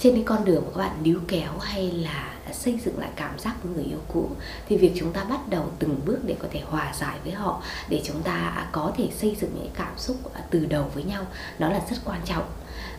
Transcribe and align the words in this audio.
trên 0.00 0.14
cái 0.14 0.22
con 0.26 0.44
đường 0.44 0.62
mà 0.66 0.70
các 0.74 0.78
bạn 0.78 1.02
níu 1.02 1.18
kéo 1.28 1.58
hay 1.60 1.90
là 1.90 2.34
xây 2.52 2.78
dựng 2.84 2.98
lại 2.98 3.10
cảm 3.16 3.38
giác 3.38 3.54
với 3.62 3.74
người 3.74 3.84
yêu 3.84 3.98
cũ 4.08 4.28
thì 4.68 4.76
việc 4.76 4.92
chúng 4.96 5.12
ta 5.12 5.24
bắt 5.24 5.48
đầu 5.48 5.70
từng 5.78 6.00
bước 6.06 6.18
để 6.24 6.36
có 6.38 6.48
thể 6.52 6.60
hòa 6.60 6.92
giải 7.00 7.18
với 7.24 7.32
họ 7.32 7.62
để 7.88 8.02
chúng 8.04 8.22
ta 8.22 8.66
có 8.72 8.92
thể 8.96 9.08
xây 9.16 9.36
dựng 9.40 9.50
những 9.54 9.70
cảm 9.74 9.98
xúc 9.98 10.34
à, 10.34 10.40
từ 10.50 10.66
đầu 10.66 10.90
với 10.94 11.02
nhau 11.02 11.26
nó 11.58 11.68
là 11.68 11.80
rất 11.90 11.96
quan 12.04 12.20
trọng. 12.24 12.44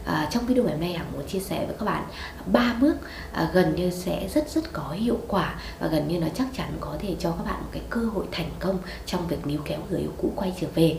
À, 0.05 0.27
trong 0.31 0.45
video 0.45 0.63
ngày 0.63 0.73
hôm 0.73 0.81
nay 0.81 0.93
hằng 0.93 1.11
muốn 1.13 1.27
chia 1.27 1.39
sẻ 1.39 1.65
với 1.65 1.75
các 1.79 1.85
bạn 1.85 2.03
ba 2.45 2.75
bước 2.81 2.95
à, 3.33 3.49
gần 3.53 3.75
như 3.75 3.91
sẽ 3.91 4.29
rất 4.33 4.49
rất 4.49 4.73
có 4.73 4.89
hiệu 4.89 5.19
quả 5.27 5.55
và 5.79 5.87
gần 5.87 6.07
như 6.07 6.19
nó 6.19 6.27
chắc 6.33 6.47
chắn 6.53 6.77
có 6.79 6.95
thể 6.99 7.15
cho 7.19 7.31
các 7.31 7.43
bạn 7.43 7.61
một 7.61 7.69
cái 7.71 7.81
cơ 7.89 8.01
hội 8.01 8.25
thành 8.31 8.49
công 8.59 8.77
trong 9.05 9.27
việc 9.27 9.47
níu 9.47 9.59
kéo 9.65 9.79
người 9.89 9.99
yêu 9.99 10.11
cũ 10.17 10.33
quay 10.35 10.53
trở 10.61 10.67
về 10.75 10.97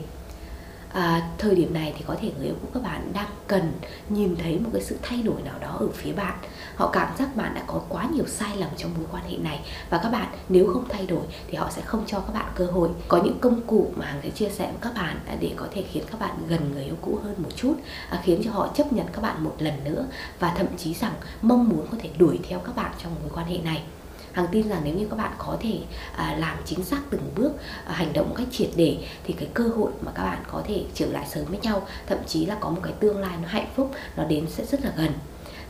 à, 0.92 1.28
thời 1.38 1.54
điểm 1.54 1.74
này 1.74 1.94
thì 1.98 2.04
có 2.06 2.16
thể 2.20 2.30
người 2.36 2.46
yêu 2.46 2.54
cũ 2.62 2.68
các 2.74 2.82
bạn 2.82 3.12
đang 3.14 3.28
cần 3.46 3.72
nhìn 4.08 4.36
thấy 4.36 4.58
một 4.58 4.70
cái 4.72 4.82
sự 4.82 4.96
thay 5.02 5.22
đổi 5.22 5.42
nào 5.42 5.58
đó 5.60 5.76
ở 5.80 5.88
phía 5.94 6.12
bạn. 6.12 6.34
Họ 6.74 6.90
cảm 6.92 7.16
giác 7.18 7.36
bạn 7.36 7.54
đã 7.54 7.62
có 7.66 7.80
quá 7.88 8.08
nhiều 8.14 8.26
sai 8.26 8.56
lầm 8.56 8.68
trong 8.76 8.90
mối 8.96 9.06
quan 9.12 9.24
hệ 9.24 9.36
này. 9.36 9.60
Và 9.90 10.00
các 10.02 10.08
bạn 10.08 10.28
nếu 10.48 10.66
không 10.72 10.84
thay 10.88 11.06
đổi 11.06 11.22
thì 11.48 11.54
họ 11.54 11.70
sẽ 11.70 11.82
không 11.82 12.04
cho 12.06 12.20
các 12.20 12.32
bạn 12.32 12.46
cơ 12.54 12.66
hội. 12.66 12.88
Có 13.08 13.22
những 13.24 13.38
công 13.40 13.60
cụ 13.66 13.92
mà 13.96 14.06
hằng 14.06 14.20
sẽ 14.22 14.30
chia 14.30 14.48
sẻ 14.48 14.66
với 14.66 14.78
các 14.80 14.94
bạn 14.94 15.20
để 15.40 15.52
có 15.56 15.66
thể 15.72 15.84
khiến 15.92 16.04
các 16.10 16.20
bạn 16.20 16.36
gần 16.48 16.72
người 16.72 16.84
yêu 16.84 16.96
cũ 17.00 17.18
hơn 17.24 17.34
một 17.38 17.50
chút 17.56 17.74
à, 18.10 18.20
khiến 18.24 18.40
cho 18.44 18.50
họ 18.50 18.68
chấp 18.74 18.92
nhận 18.92 19.06
các 19.12 19.20
bạn 19.20 19.44
một 19.44 19.54
lần 19.58 19.84
nữa 19.84 20.06
và 20.38 20.54
thậm 20.56 20.66
chí 20.76 20.94
rằng 20.94 21.12
mong 21.42 21.68
muốn 21.68 21.86
có 21.90 21.96
thể 22.02 22.10
đuổi 22.18 22.38
theo 22.48 22.58
các 22.58 22.76
bạn 22.76 22.92
trong 23.02 23.14
mối 23.22 23.30
quan 23.34 23.46
hệ 23.46 23.58
này 23.58 23.82
hằng 24.32 24.46
tin 24.52 24.68
rằng 24.68 24.80
nếu 24.84 24.94
như 24.94 25.06
các 25.10 25.16
bạn 25.16 25.32
có 25.38 25.56
thể 25.60 25.78
à, 26.16 26.36
làm 26.38 26.58
chính 26.64 26.84
xác 26.84 27.00
từng 27.10 27.30
bước 27.36 27.52
à, 27.86 27.92
hành 27.92 28.12
động 28.12 28.28
một 28.28 28.34
cách 28.38 28.48
triệt 28.50 28.70
để 28.76 28.98
thì 29.24 29.34
cái 29.34 29.48
cơ 29.54 29.64
hội 29.64 29.92
mà 30.00 30.12
các 30.14 30.22
bạn 30.22 30.42
có 30.52 30.62
thể 30.66 30.84
trở 30.94 31.06
lại 31.06 31.26
sớm 31.28 31.44
với 31.44 31.58
nhau 31.58 31.86
thậm 32.06 32.18
chí 32.26 32.46
là 32.46 32.56
có 32.60 32.70
một 32.70 32.80
cái 32.82 32.92
tương 33.00 33.18
lai 33.18 33.36
nó 33.42 33.48
hạnh 33.48 33.68
phúc 33.76 33.90
nó 34.16 34.24
đến 34.24 34.46
sẽ 34.48 34.64
rất 34.64 34.84
là 34.84 34.92
gần. 34.96 35.12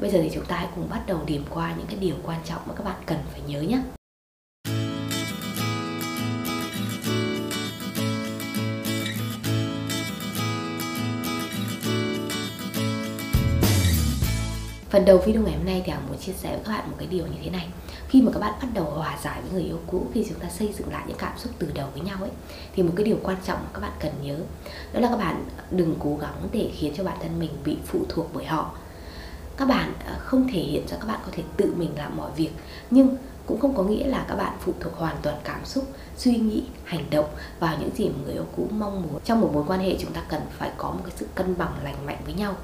Bây 0.01 0.10
giờ 0.10 0.18
thì 0.23 0.30
chúng 0.34 0.45
ta 0.45 0.56
hãy 0.56 0.68
cùng 0.74 0.91
bắt 0.91 1.02
đầu 1.06 1.20
điểm 1.27 1.45
qua 1.51 1.74
những 1.78 1.87
cái 1.87 1.96
điều 1.96 2.16
quan 2.23 2.41
trọng 2.45 2.62
mà 2.66 2.74
các 2.74 2.84
bạn 2.84 2.96
cần 3.06 3.18
phải 3.32 3.40
nhớ 3.46 3.62
nhé. 3.62 3.80
Phần 14.90 15.04
đầu 15.04 15.18
video 15.18 15.43
ngày 15.43 15.56
hôm 15.56 15.66
nay 15.66 15.82
thì 15.84 15.93
Hằng 15.93 16.09
muốn 16.09 16.18
chia 16.18 16.32
sẻ 16.32 16.51
với 16.51 16.60
các 16.65 16.73
bạn 16.73 16.90
một 16.90 16.96
cái 16.99 17.09
điều 17.09 17.27
như 17.27 17.38
thế 17.45 17.51
này. 17.51 17.68
Khi 18.13 18.23
mà 18.23 18.32
các 18.32 18.41
bạn 18.41 18.52
bắt 18.63 18.68
đầu 18.74 18.85
hòa 18.85 19.18
giải 19.23 19.41
với 19.43 19.51
người 19.52 19.63
yêu 19.63 19.79
cũ, 19.87 20.07
Khi 20.15 20.27
chúng 20.29 20.38
ta 20.38 20.49
xây 20.49 20.73
dựng 20.79 20.93
lại 20.93 21.05
những 21.09 21.16
cảm 21.18 21.38
xúc 21.38 21.52
từ 21.59 21.71
đầu 21.74 21.88
với 21.93 22.01
nhau 22.01 22.18
ấy, 22.21 22.30
Thì 22.74 22.82
một 22.82 22.93
cái 22.96 23.05
điều 23.05 23.18
quan 23.23 23.37
trọng 23.45 23.59
mà 23.59 23.68
các 23.74 23.80
bạn 23.80 23.93
cần 24.01 24.13
nhớ, 24.23 24.38
Đó 24.93 25.01
là 25.01 25.09
các 25.09 25.16
bạn 25.16 25.45
đừng 25.71 25.95
cố 25.99 26.16
gắng 26.21 26.49
để 26.52 26.71
khiến 26.74 26.93
cho 26.96 27.05
bản 27.05 27.18
thân 27.23 27.38
mình 27.38 27.51
bị 27.65 27.77
phụ 27.87 28.01
thuộc 28.09 28.30
bởi 28.35 28.45
họ. 28.45 28.74
Các 29.57 29.68
bạn 29.68 29.93
à, 30.07 30.18
không 30.18 30.49
thể 30.52 30.60
hiện 30.60 30.85
cho 30.87 30.96
các 30.96 31.07
bạn 31.07 31.21
có 31.24 31.29
thể 31.33 31.43
tự 31.57 31.74
mình 31.77 31.90
làm 31.96 32.16
mọi 32.16 32.30
việc, 32.37 32.51
Nhưng 32.90 33.16
cũng 33.46 33.60
không 33.60 33.74
có 33.76 33.82
nghĩa 33.82 34.07
là 34.07 34.24
các 34.29 34.35
bạn 34.35 34.52
phụ 34.60 34.73
thuộc 34.80 34.96
hoàn 34.96 35.16
toàn 35.23 35.37
cảm 35.45 35.65
xúc, 35.65 35.85
suy 36.16 36.37
nghĩ, 36.37 36.65
hành 36.85 37.04
động 37.10 37.26
vào 37.60 37.76
những 37.80 37.90
gì 37.96 38.09
mà 38.09 38.15
người 38.24 38.32
yêu 38.32 38.45
cũ 38.57 38.68
mong 38.71 39.02
muốn. 39.02 39.21
Trong 39.24 39.40
một 39.40 39.51
mối 39.54 39.65
quan 39.66 39.80
hệ 39.80 39.96
chúng 40.01 40.12
ta 40.12 40.23
cần 40.29 40.43
phải 40.59 40.71
có 40.76 40.90
một 40.90 41.01
cái 41.04 41.12
sự 41.16 41.26
cân 41.34 41.59
bằng 41.59 41.73
lành 41.84 42.07
mạnh 42.07 42.18
với 42.24 42.34
nhau. 42.34 42.54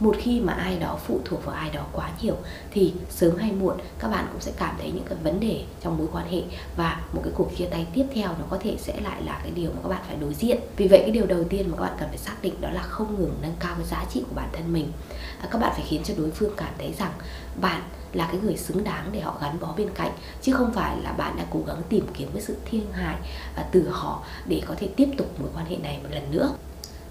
Một 0.00 0.16
khi 0.18 0.40
mà 0.40 0.52
ai 0.52 0.78
đó 0.78 0.98
phụ 1.06 1.20
thuộc 1.24 1.44
vào 1.44 1.54
ai 1.54 1.70
đó 1.70 1.86
quá 1.92 2.10
nhiều 2.22 2.34
thì 2.70 2.94
sớm 3.10 3.36
hay 3.36 3.52
muộn 3.52 3.76
các 3.98 4.08
bạn 4.08 4.26
cũng 4.32 4.40
sẽ 4.40 4.52
cảm 4.56 4.74
thấy 4.78 4.92
những 4.92 5.04
cái 5.04 5.18
vấn 5.22 5.40
đề 5.40 5.64
trong 5.82 5.98
mối 5.98 6.06
quan 6.12 6.26
hệ 6.30 6.42
và 6.76 7.00
một 7.12 7.20
cái 7.24 7.32
cuộc 7.36 7.50
chia 7.56 7.66
tay 7.66 7.86
tiếp 7.94 8.06
theo 8.14 8.28
nó 8.28 8.44
có 8.50 8.58
thể 8.60 8.76
sẽ 8.78 9.00
lại 9.00 9.22
là 9.22 9.40
cái 9.42 9.50
điều 9.50 9.70
mà 9.70 9.76
các 9.82 9.88
bạn 9.88 10.02
phải 10.06 10.16
đối 10.16 10.34
diện. 10.34 10.58
Vì 10.76 10.88
vậy 10.88 10.98
cái 11.00 11.10
điều 11.10 11.26
đầu 11.26 11.44
tiên 11.44 11.70
mà 11.70 11.76
các 11.76 11.82
bạn 11.82 11.96
cần 11.98 12.08
phải 12.08 12.18
xác 12.18 12.42
định 12.42 12.60
đó 12.60 12.70
là 12.70 12.82
không 12.82 13.20
ngừng 13.20 13.34
nâng 13.42 13.54
cao 13.60 13.74
cái 13.74 13.86
giá 13.86 14.04
trị 14.12 14.24
của 14.28 14.34
bản 14.34 14.48
thân 14.52 14.72
mình. 14.72 14.92
À, 15.40 15.48
các 15.50 15.58
bạn 15.58 15.72
phải 15.74 15.84
khiến 15.88 16.02
cho 16.04 16.14
đối 16.18 16.30
phương 16.30 16.52
cảm 16.56 16.72
thấy 16.78 16.94
rằng 16.98 17.12
bạn 17.60 17.82
là 18.16 18.28
cái 18.32 18.40
người 18.44 18.56
xứng 18.56 18.84
đáng 18.84 19.08
để 19.12 19.20
họ 19.20 19.38
gắn 19.40 19.60
bó 19.60 19.74
bên 19.76 19.90
cạnh 19.94 20.12
chứ 20.42 20.52
không 20.52 20.72
phải 20.72 20.96
là 21.02 21.12
bạn 21.12 21.36
đã 21.36 21.44
cố 21.50 21.60
gắng 21.66 21.82
tìm 21.88 22.06
kiếm 22.14 22.28
cái 22.32 22.42
sự 22.42 22.56
thiêng 22.64 22.92
hại 22.92 23.16
à, 23.56 23.64
từ 23.72 23.88
họ 23.88 24.22
để 24.46 24.62
có 24.66 24.74
thể 24.78 24.88
tiếp 24.96 25.08
tục 25.18 25.40
mối 25.40 25.50
quan 25.54 25.66
hệ 25.66 25.76
này 25.76 25.98
một 26.02 26.08
lần 26.12 26.30
nữa. 26.30 26.50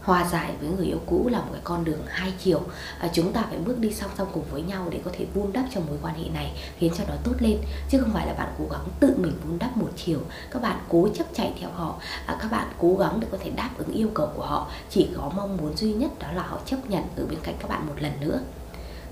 Hòa 0.01 0.27
giải 0.31 0.53
với 0.59 0.69
người 0.69 0.85
yêu 0.85 0.99
cũ 1.05 1.29
là 1.31 1.39
một 1.39 1.49
cái 1.51 1.61
con 1.63 1.83
đường 1.83 2.01
hai 2.07 2.33
chiều 2.39 2.61
à, 2.99 3.09
chúng 3.13 3.33
ta 3.33 3.41
phải 3.49 3.57
bước 3.57 3.79
đi 3.79 3.93
song 3.93 4.11
song 4.17 4.27
cùng 4.33 4.43
với 4.51 4.61
nhau 4.61 4.87
để 4.91 5.01
có 5.05 5.11
thể 5.13 5.25
vun 5.33 5.53
đắp 5.53 5.65
cho 5.73 5.81
mối 5.81 5.97
quan 6.01 6.15
hệ 6.15 6.29
này 6.29 6.51
khiến 6.77 6.93
cho 6.97 7.03
nó 7.07 7.13
tốt 7.23 7.33
lên. 7.39 7.57
Chứ 7.89 7.99
không 8.01 8.13
phải 8.13 8.27
là 8.27 8.33
bạn 8.33 8.53
cố 8.59 8.65
gắng 8.71 8.85
tự 8.99 9.15
mình 9.17 9.33
vun 9.45 9.59
đắp 9.59 9.77
một 9.77 9.89
chiều 9.95 10.19
các 10.51 10.61
bạn 10.61 10.79
cố 10.89 11.07
chấp 11.15 11.25
chạy 11.33 11.53
theo 11.59 11.69
họ 11.69 11.95
à, 12.25 12.37
các 12.41 12.51
bạn 12.51 12.67
cố 12.79 12.95
gắng 12.95 13.19
để 13.19 13.27
có 13.31 13.37
thể 13.43 13.49
đáp 13.49 13.69
ứng 13.77 13.91
yêu 13.91 14.09
cầu 14.13 14.29
của 14.35 14.45
họ 14.45 14.71
chỉ 14.89 15.09
có 15.17 15.31
mong 15.35 15.57
muốn 15.57 15.77
duy 15.77 15.93
nhất 15.93 16.11
đó 16.19 16.27
là 16.31 16.43
họ 16.43 16.59
chấp 16.65 16.89
nhận 16.89 17.03
ở 17.15 17.25
bên 17.25 17.39
cạnh 17.43 17.55
các 17.59 17.69
bạn 17.69 17.87
một 17.87 17.95
lần 17.97 18.11
nữa 18.21 18.39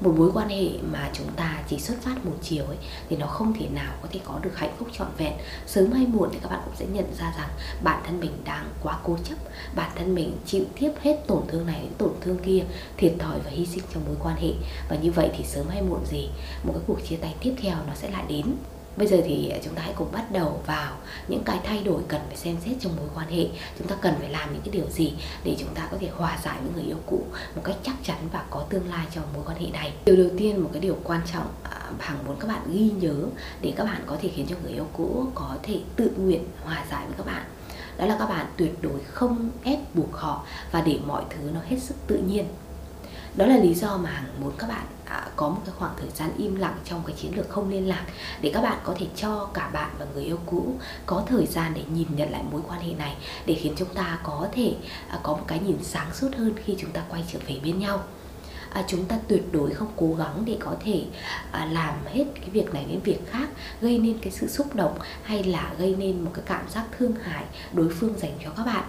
một 0.01 0.13
mối 0.17 0.31
quan 0.33 0.49
hệ 0.49 0.69
mà 0.91 1.09
chúng 1.13 1.27
ta 1.35 1.63
chỉ 1.67 1.79
xuất 1.79 2.01
phát 2.01 2.25
một 2.25 2.35
chiều 2.41 2.65
ấy, 2.65 2.77
thì 3.09 3.15
nó 3.15 3.27
không 3.27 3.53
thể 3.59 3.67
nào 3.69 3.93
có 4.01 4.07
thể 4.11 4.19
có 4.23 4.39
được 4.41 4.57
hạnh 4.57 4.75
phúc 4.79 4.87
trọn 4.97 5.07
vẹn. 5.17 5.33
Sớm 5.67 5.91
hay 5.91 6.05
muộn 6.05 6.29
thì 6.31 6.39
các 6.41 6.49
bạn 6.51 6.61
cũng 6.65 6.75
sẽ 6.75 6.85
nhận 6.85 7.05
ra 7.19 7.33
rằng 7.37 7.49
bản 7.83 8.01
thân 8.05 8.19
mình 8.19 8.31
đang 8.45 8.65
quá 8.83 8.97
cố 9.03 9.17
chấp, 9.23 9.35
bản 9.75 9.91
thân 9.95 10.15
mình 10.15 10.37
chịu 10.45 10.63
tiếp 10.79 10.91
hết 11.01 11.27
tổn 11.27 11.41
thương 11.47 11.65
này 11.65 11.79
đến 11.81 11.91
tổn 11.97 12.11
thương 12.21 12.37
kia, 12.37 12.63
thiệt 12.97 13.13
thòi 13.19 13.39
và 13.39 13.49
hy 13.51 13.65
sinh 13.65 13.83
trong 13.93 14.03
mối 14.05 14.15
quan 14.23 14.35
hệ. 14.35 14.51
Và 14.89 14.95
như 14.95 15.11
vậy 15.11 15.29
thì 15.37 15.43
sớm 15.43 15.67
hay 15.69 15.81
muộn 15.81 16.05
gì, 16.05 16.29
một 16.63 16.73
cái 16.73 16.83
cuộc 16.87 16.99
chia 17.09 17.15
tay 17.15 17.35
tiếp 17.41 17.55
theo 17.61 17.75
nó 17.87 17.93
sẽ 17.95 18.09
lại 18.09 18.25
đến. 18.27 18.45
Bây 18.97 19.07
giờ 19.07 19.17
thì 19.25 19.49
à, 19.49 19.57
chúng 19.63 19.75
ta 19.75 19.81
hãy 19.81 19.93
cùng 19.95 20.11
bắt 20.11 20.31
đầu 20.31 20.61
vào 20.65 20.97
những 21.27 21.43
cái 21.43 21.59
thay 21.63 21.83
đổi 21.83 22.01
cần 22.07 22.21
phải 22.27 22.37
xem 22.37 22.55
xét 22.65 22.75
trong 22.79 22.95
mối 22.95 23.07
quan 23.15 23.29
hệ. 23.29 23.47
Chúng 23.79 23.87
ta 23.87 23.95
cần 24.01 24.15
phải 24.19 24.29
làm 24.29 24.53
những 24.53 24.61
cái 24.61 24.73
điều 24.73 24.89
gì 24.89 25.13
để 25.43 25.55
chúng 25.59 25.73
ta 25.75 25.87
có 25.91 25.97
thể 25.99 26.09
hòa 26.15 26.39
giải 26.43 26.57
với 26.63 26.71
người 26.73 26.83
yêu 26.83 26.97
cũ 27.05 27.23
một 27.55 27.61
cách 27.65 27.75
chắc 27.83 27.95
chắn 28.03 28.17
và 28.31 28.45
có 28.49 28.63
tương 28.69 28.89
lai 28.89 29.05
trong 29.11 29.23
mối 29.33 29.43
quan 29.47 29.57
hệ 29.57 29.67
này? 29.71 29.93
Điều 30.05 30.15
đầu 30.15 30.29
tiên, 30.37 30.63
một 30.63 30.69
cái 30.73 30.81
điều 30.81 30.97
quan 31.03 31.21
trọng 31.33 31.47
à, 31.63 31.91
Hằng 31.99 32.17
muốn 32.27 32.35
các 32.39 32.47
bạn 32.47 32.61
ghi 32.73 32.91
nhớ 33.01 33.15
để 33.61 33.73
các 33.75 33.83
bạn 33.83 34.01
có 34.05 34.17
thể 34.21 34.29
khiến 34.35 34.45
cho 34.49 34.55
người 34.63 34.71
yêu 34.71 34.87
cũ 34.93 35.25
có 35.35 35.55
thể 35.63 35.79
tự 35.95 36.11
nguyện 36.17 36.43
hòa 36.63 36.85
giải 36.91 37.05
với 37.05 37.15
các 37.17 37.25
bạn. 37.25 37.43
Đó 37.97 38.05
là 38.05 38.15
các 38.19 38.25
bạn 38.25 38.45
tuyệt 38.57 38.81
đối 38.81 38.99
không 39.03 39.49
ép 39.63 39.95
buộc 39.95 40.13
họ 40.13 40.45
và 40.71 40.81
để 40.81 40.99
mọi 41.07 41.23
thứ 41.29 41.49
nó 41.53 41.59
hết 41.69 41.77
sức 41.79 41.95
tự 42.07 42.17
nhiên 42.17 42.45
đó 43.35 43.45
là 43.45 43.57
lý 43.57 43.73
do 43.73 43.97
mà 43.97 44.09
hằng 44.09 44.25
muốn 44.41 44.51
các 44.57 44.67
bạn 44.67 44.85
à, 45.05 45.27
có 45.35 45.49
một 45.49 45.61
cái 45.65 45.75
khoảng 45.77 45.93
thời 45.97 46.09
gian 46.09 46.29
im 46.37 46.55
lặng 46.55 46.77
trong 46.85 47.03
cái 47.07 47.15
chiến 47.15 47.35
lược 47.35 47.49
không 47.49 47.69
liên 47.69 47.87
lạc 47.87 48.05
để 48.41 48.51
các 48.53 48.61
bạn 48.61 48.77
có 48.83 48.95
thể 48.99 49.05
cho 49.15 49.49
cả 49.53 49.69
bạn 49.73 49.91
và 49.99 50.05
người 50.13 50.23
yêu 50.23 50.39
cũ 50.45 50.75
có 51.05 51.23
thời 51.27 51.45
gian 51.45 51.73
để 51.75 51.83
nhìn 51.93 52.07
nhận 52.15 52.31
lại 52.31 52.43
mối 52.51 52.61
quan 52.67 52.81
hệ 52.81 52.93
này 52.93 53.15
để 53.45 53.53
khiến 53.53 53.73
chúng 53.77 53.93
ta 53.93 54.19
có 54.23 54.47
thể 54.51 54.75
à, 55.09 55.19
có 55.23 55.33
một 55.33 55.43
cái 55.47 55.59
nhìn 55.59 55.77
sáng 55.83 56.13
suốt 56.13 56.29
hơn 56.37 56.53
khi 56.65 56.75
chúng 56.79 56.91
ta 56.91 57.01
quay 57.09 57.23
trở 57.33 57.39
về 57.47 57.59
bên 57.63 57.79
nhau. 57.79 58.03
À, 58.69 58.83
chúng 58.87 59.05
ta 59.05 59.17
tuyệt 59.27 59.43
đối 59.51 59.73
không 59.73 59.91
cố 59.95 60.15
gắng 60.17 60.43
để 60.45 60.57
có 60.59 60.75
thể 60.83 61.03
à, 61.51 61.65
làm 61.65 61.93
hết 62.13 62.25
cái 62.35 62.49
việc 62.49 62.73
này 62.73 62.85
đến 62.89 62.99
việc 63.03 63.31
khác 63.31 63.49
gây 63.81 63.99
nên 63.99 64.19
cái 64.19 64.31
sự 64.31 64.47
xúc 64.47 64.75
động 64.75 64.97
hay 65.23 65.43
là 65.43 65.73
gây 65.79 65.95
nên 65.95 66.21
một 66.21 66.31
cái 66.33 66.43
cảm 66.47 66.69
giác 66.69 66.85
thương 66.97 67.15
hại 67.23 67.43
đối 67.73 67.89
phương 67.89 68.13
dành 68.19 68.33
cho 68.43 68.49
các 68.57 68.65
bạn 68.65 68.83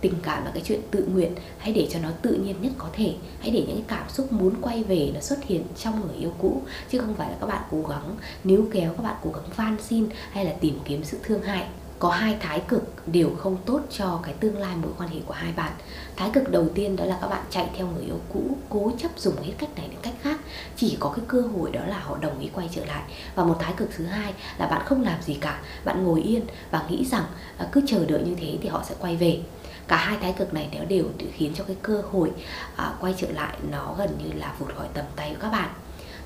tình 0.00 0.14
cảm 0.22 0.44
là 0.44 0.50
cái 0.54 0.62
chuyện 0.66 0.80
tự 0.90 1.06
nguyện, 1.12 1.32
hãy 1.58 1.72
để 1.72 1.88
cho 1.90 1.98
nó 1.98 2.08
tự 2.22 2.34
nhiên 2.34 2.56
nhất 2.60 2.72
có 2.78 2.88
thể. 2.92 3.14
Hãy 3.40 3.50
để 3.50 3.64
những 3.66 3.76
cái 3.76 3.84
cảm 3.98 4.08
xúc 4.08 4.32
muốn 4.32 4.54
quay 4.60 4.84
về 4.84 5.10
nó 5.14 5.20
xuất 5.20 5.44
hiện 5.44 5.62
trong 5.76 6.00
người 6.00 6.16
yêu 6.16 6.32
cũ, 6.38 6.62
chứ 6.90 6.98
không 6.98 7.14
phải 7.14 7.30
là 7.30 7.36
các 7.40 7.46
bạn 7.46 7.62
cố 7.70 7.82
gắng 7.82 8.16
níu 8.44 8.68
kéo, 8.72 8.92
các 8.96 9.02
bạn 9.02 9.16
cố 9.24 9.30
gắng 9.30 9.44
van 9.56 9.76
xin 9.82 10.06
hay 10.30 10.44
là 10.44 10.52
tìm 10.60 10.78
kiếm 10.84 11.04
sự 11.04 11.18
thương 11.22 11.42
hại 11.42 11.66
có 11.98 12.10
hai 12.10 12.36
thái 12.40 12.60
cực 12.68 12.82
đều 13.06 13.30
không 13.38 13.56
tốt 13.66 13.80
cho 13.90 14.20
cái 14.22 14.34
tương 14.40 14.58
lai 14.58 14.76
mối 14.76 14.90
quan 14.98 15.08
hệ 15.08 15.20
của 15.26 15.34
hai 15.34 15.52
bạn. 15.52 15.72
Thái 16.16 16.30
cực 16.34 16.50
đầu 16.50 16.68
tiên 16.74 16.96
đó 16.96 17.04
là 17.04 17.18
các 17.20 17.28
bạn 17.28 17.44
chạy 17.50 17.70
theo 17.76 17.86
người 17.86 18.04
yêu 18.04 18.20
cũ 18.32 18.56
cố 18.68 18.92
chấp 18.98 19.08
dùng 19.16 19.42
hết 19.42 19.52
cách 19.58 19.70
này 19.76 19.88
đến 19.88 19.98
cách 20.02 20.14
khác 20.22 20.40
chỉ 20.76 20.96
có 21.00 21.12
cái 21.16 21.24
cơ 21.28 21.40
hội 21.40 21.70
đó 21.70 21.80
là 21.86 21.98
họ 21.98 22.18
đồng 22.20 22.38
ý 22.38 22.50
quay 22.54 22.68
trở 22.74 22.84
lại. 22.84 23.02
Và 23.34 23.44
một 23.44 23.56
thái 23.60 23.72
cực 23.76 23.88
thứ 23.96 24.04
hai 24.04 24.34
là 24.58 24.66
bạn 24.66 24.82
không 24.86 25.02
làm 25.02 25.22
gì 25.22 25.34
cả 25.34 25.60
bạn 25.84 26.04
ngồi 26.04 26.22
yên 26.22 26.42
và 26.70 26.84
nghĩ 26.88 27.04
rằng 27.04 27.24
à, 27.58 27.66
cứ 27.72 27.80
chờ 27.86 28.04
đợi 28.06 28.22
như 28.22 28.34
thế 28.34 28.58
thì 28.62 28.68
họ 28.68 28.82
sẽ 28.88 28.94
quay 28.98 29.16
về. 29.16 29.40
Cả 29.88 29.96
hai 29.96 30.18
thái 30.20 30.32
cực 30.32 30.54
này 30.54 30.68
nó 30.78 30.84
đều 30.84 31.04
khiến 31.34 31.52
cho 31.54 31.64
cái 31.64 31.76
cơ 31.82 32.02
hội 32.12 32.30
à, 32.76 32.92
quay 33.00 33.14
trở 33.18 33.28
lại 33.30 33.56
nó 33.70 33.94
gần 33.98 34.10
như 34.18 34.32
là 34.32 34.54
vụt 34.58 34.74
khỏi 34.76 34.86
tầm 34.94 35.04
tay 35.16 35.30
của 35.30 35.40
các 35.40 35.50
bạn 35.50 35.68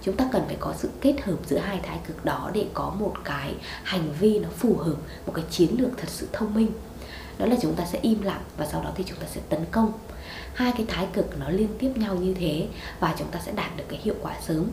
chúng 0.03 0.17
ta 0.17 0.29
cần 0.33 0.43
phải 0.47 0.57
có 0.61 0.75
sự 0.79 0.91
kết 1.01 1.15
hợp 1.23 1.37
giữa 1.47 1.59
hai 1.59 1.81
thái 1.83 1.99
cực 2.07 2.25
đó 2.25 2.51
để 2.55 2.67
có 2.75 2.95
một 2.99 3.15
cái 3.25 3.55
hành 3.83 4.13
vi 4.21 4.39
nó 4.39 4.49
phù 4.57 4.77
hợp, 4.77 4.97
một 5.27 5.33
cái 5.35 5.45
chiến 5.51 5.81
lược 5.81 5.91
thật 5.97 6.09
sự 6.09 6.29
thông 6.33 6.55
minh. 6.55 6.71
Đó 7.39 7.47
là 7.47 7.57
chúng 7.63 7.75
ta 7.75 7.85
sẽ 7.85 7.99
im 8.03 8.23
lặng 8.23 8.43
và 8.57 8.67
sau 8.67 8.83
đó 8.83 8.91
thì 8.95 9.05
chúng 9.07 9.19
ta 9.19 9.27
sẽ 9.35 9.41
tấn 9.49 9.65
công 9.71 9.93
hai 10.55 10.73
cái 10.77 10.87
thái 10.89 11.07
cực 11.13 11.39
nó 11.39 11.49
liên 11.49 11.69
tiếp 11.79 11.93
nhau 11.97 12.15
như 12.15 12.35
thế 12.35 12.67
và 13.01 13.15
chúng 13.19 13.29
ta 13.29 13.41
sẽ 13.47 13.53
đạt 13.53 13.77
được 13.77 13.85
cái 13.89 14.01
hiệu 14.03 14.15
quả 14.23 14.35
sớm. 14.41 14.71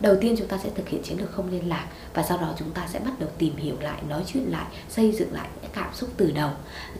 Đầu 0.00 0.16
tiên 0.20 0.34
chúng 0.38 0.48
ta 0.48 0.58
sẽ 0.58 0.70
thực 0.74 0.88
hiện 0.88 1.02
chiến 1.02 1.20
lược 1.20 1.32
không 1.32 1.50
liên 1.50 1.68
lạc 1.68 1.86
và 2.14 2.22
sau 2.22 2.38
đó 2.38 2.54
chúng 2.58 2.70
ta 2.70 2.86
sẽ 2.92 2.98
bắt 2.98 3.12
đầu 3.18 3.28
tìm 3.38 3.56
hiểu 3.56 3.76
lại 3.80 4.02
nói 4.08 4.22
chuyện 4.26 4.44
lại 4.50 4.66
xây 4.88 5.12
dựng 5.12 5.32
lại 5.32 5.48
những 5.62 5.70
cảm 5.74 5.94
xúc 5.94 6.10
từ 6.16 6.30
đầu. 6.30 6.50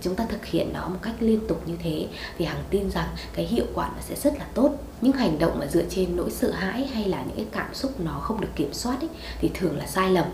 Chúng 0.00 0.14
ta 0.14 0.26
thực 0.28 0.46
hiện 0.46 0.72
nó 0.72 0.88
một 0.88 0.98
cách 1.02 1.14
liên 1.20 1.40
tục 1.48 1.62
như 1.66 1.74
thế 1.82 2.06
thì 2.38 2.44
hằng 2.44 2.62
tin 2.70 2.90
rằng 2.90 3.08
cái 3.32 3.44
hiệu 3.44 3.66
quả 3.74 3.88
nó 3.88 4.00
sẽ 4.00 4.14
rất 4.14 4.38
là 4.38 4.46
tốt. 4.54 4.70
Những 5.00 5.12
hành 5.12 5.38
động 5.38 5.58
mà 5.58 5.66
dựa 5.66 5.84
trên 5.90 6.16
nỗi 6.16 6.30
sợ 6.30 6.50
hãi 6.50 6.86
hay 6.86 7.04
là 7.04 7.22
những 7.22 7.36
cái 7.36 7.46
cảm 7.52 7.74
xúc 7.74 8.00
nó 8.00 8.12
không 8.12 8.40
được 8.40 8.48
kiểm 8.56 8.72
soát 8.72 9.00
ấy, 9.00 9.10
thì 9.40 9.50
thường 9.54 9.78
là 9.78 9.86
sai 9.86 10.10
lầm 10.10 10.26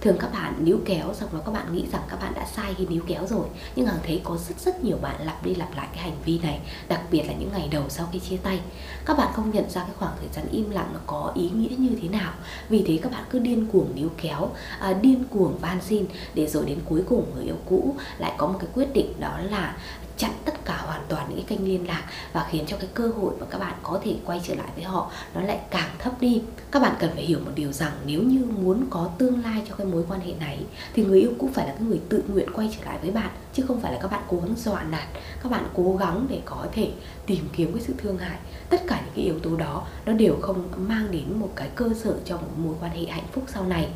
thường 0.00 0.16
các 0.20 0.32
bạn 0.32 0.64
níu 0.64 0.78
kéo 0.84 1.14
xong 1.14 1.28
đó 1.32 1.38
các 1.46 1.52
bạn 1.52 1.74
nghĩ 1.74 1.84
rằng 1.92 2.02
các 2.08 2.20
bạn 2.20 2.32
đã 2.34 2.46
sai 2.56 2.74
khi 2.78 2.86
níu 2.86 3.02
kéo 3.06 3.26
rồi. 3.26 3.46
Nhưng 3.76 3.86
hằng 3.86 3.98
thấy 4.06 4.20
có 4.24 4.36
rất 4.48 4.60
rất 4.60 4.84
nhiều 4.84 4.96
bạn 5.02 5.26
lặp 5.26 5.44
đi 5.44 5.54
lặp 5.54 5.76
lại 5.76 5.88
cái 5.92 6.02
hành 6.02 6.16
vi 6.24 6.38
này 6.38 6.60
đặc 6.88 7.00
biệt 7.10 7.22
là 7.22 7.32
những 7.32 7.52
ngày 7.52 7.68
đầu 7.70 7.84
sau 7.88 8.08
khi 8.12 8.18
chia 8.18 8.36
tay. 8.36 8.60
Các 9.04 9.18
bạn 9.18 9.28
không 9.34 9.50
nhận 9.50 9.70
ra 9.70 9.80
cái 9.80 9.94
khoảng 9.98 10.12
thời 10.20 10.28
gian 10.32 10.44
im 10.50 10.70
lặng 10.70 10.90
nó 10.92 11.00
có 11.06 11.32
ý 11.34 11.50
nghĩa 11.50 11.76
như 11.76 11.90
thế 12.02 12.08
nào. 12.08 12.32
Vì 12.68 12.84
thế 12.86 12.98
các 13.02 13.12
bạn 13.12 13.24
cứ 13.30 13.38
điên 13.38 13.66
cuồng 13.72 13.94
níu 13.94 14.08
kéo 14.22 14.50
à, 14.80 14.92
điên 14.92 15.24
cuồng 15.30 15.58
van 15.58 15.80
xin 15.82 16.06
để 16.34 16.46
rồi 16.46 16.64
đến 16.66 16.78
cuối 16.84 17.02
cùng 17.08 17.24
người 17.34 17.44
yêu 17.44 17.56
cũ 17.66 17.94
lại 18.18 18.32
có 18.38 18.46
một 18.46 18.58
cái 18.58 18.68
quyết 18.74 18.92
định 18.92 19.12
đó 19.20 19.38
là 19.50 19.76
chặn 20.16 20.30
tất 20.44 20.64
cả 20.64 20.76
hoàn 20.76 21.00
toàn 21.08 21.26
những 21.28 21.44
cái 21.44 21.58
kênh 21.58 21.68
liên 21.68 21.86
lạc 21.86 22.04
và 22.32 22.46
khiến 22.50 22.64
cho 22.66 22.76
cái 22.76 22.88
cơ 22.94 23.08
hội 23.08 23.34
mà 23.40 23.46
các 23.50 23.58
bạn 23.58 23.74
có 23.82 24.00
thể 24.04 24.16
quay 24.24 24.40
trở 24.44 24.54
lại 24.54 24.68
với 24.74 24.84
họ 24.84 25.10
nó 25.34 25.40
lại 25.40 25.60
càng 25.70 25.90
thấp 25.98 26.20
đi. 26.20 26.42
Các 26.70 26.82
bạn 26.82 26.94
cần 26.98 27.10
phải 27.14 27.24
hiểu 27.24 27.38
một 27.44 27.50
điều 27.54 27.72
rằng 27.72 27.92
nếu 28.06 28.22
như 28.22 28.44
muốn 28.44 28.86
có 28.90 29.10
tương 29.18 29.42
lai 29.42 29.62
cho 29.68 29.74
cái 29.74 29.86
mối 29.86 30.04
quan 30.08 30.20
hệ 30.20 30.32
này 30.40 30.64
thì 30.94 31.04
người 31.04 31.20
yêu 31.20 31.32
cũng 31.38 31.52
phải 31.52 31.66
là 31.66 31.72
cái 31.72 31.82
người 31.82 32.00
tự 32.08 32.22
nguyện 32.28 32.48
quay 32.54 32.70
trở 32.78 32.84
lại 32.84 32.98
với 33.02 33.10
bạn, 33.10 33.30
chứ 33.52 33.64
không 33.68 33.80
phải 33.80 33.92
là 33.92 33.98
các 34.02 34.10
bạn 34.10 34.22
cố 34.28 34.36
gắng 34.36 34.54
dọa 34.56 34.82
nạt, 34.82 35.08
các 35.42 35.52
bạn 35.52 35.64
cố 35.74 35.96
gắng 35.96 36.26
để 36.28 36.40
có 36.44 36.66
thể 36.72 36.90
tìm 37.26 37.48
kiếm 37.52 37.72
cái 37.72 37.82
sự 37.86 37.94
thương 37.98 38.18
hại. 38.18 38.38
Tất 38.70 38.82
cả 38.86 39.00
những 39.04 39.14
cái 39.14 39.24
yếu 39.24 39.38
tố 39.38 39.56
đó 39.56 39.86
nó 40.06 40.12
đều 40.12 40.36
không 40.42 40.68
mang 40.76 41.10
đến 41.10 41.24
một 41.40 41.50
cái 41.56 41.68
cơ 41.74 41.90
sở 41.94 42.14
cho 42.24 42.36
một 42.36 42.50
mối 42.56 42.74
quan 42.80 42.90
hệ 42.90 43.06
hạnh 43.06 43.26
phúc 43.32 43.44
sau 43.46 43.64
này 43.64 43.88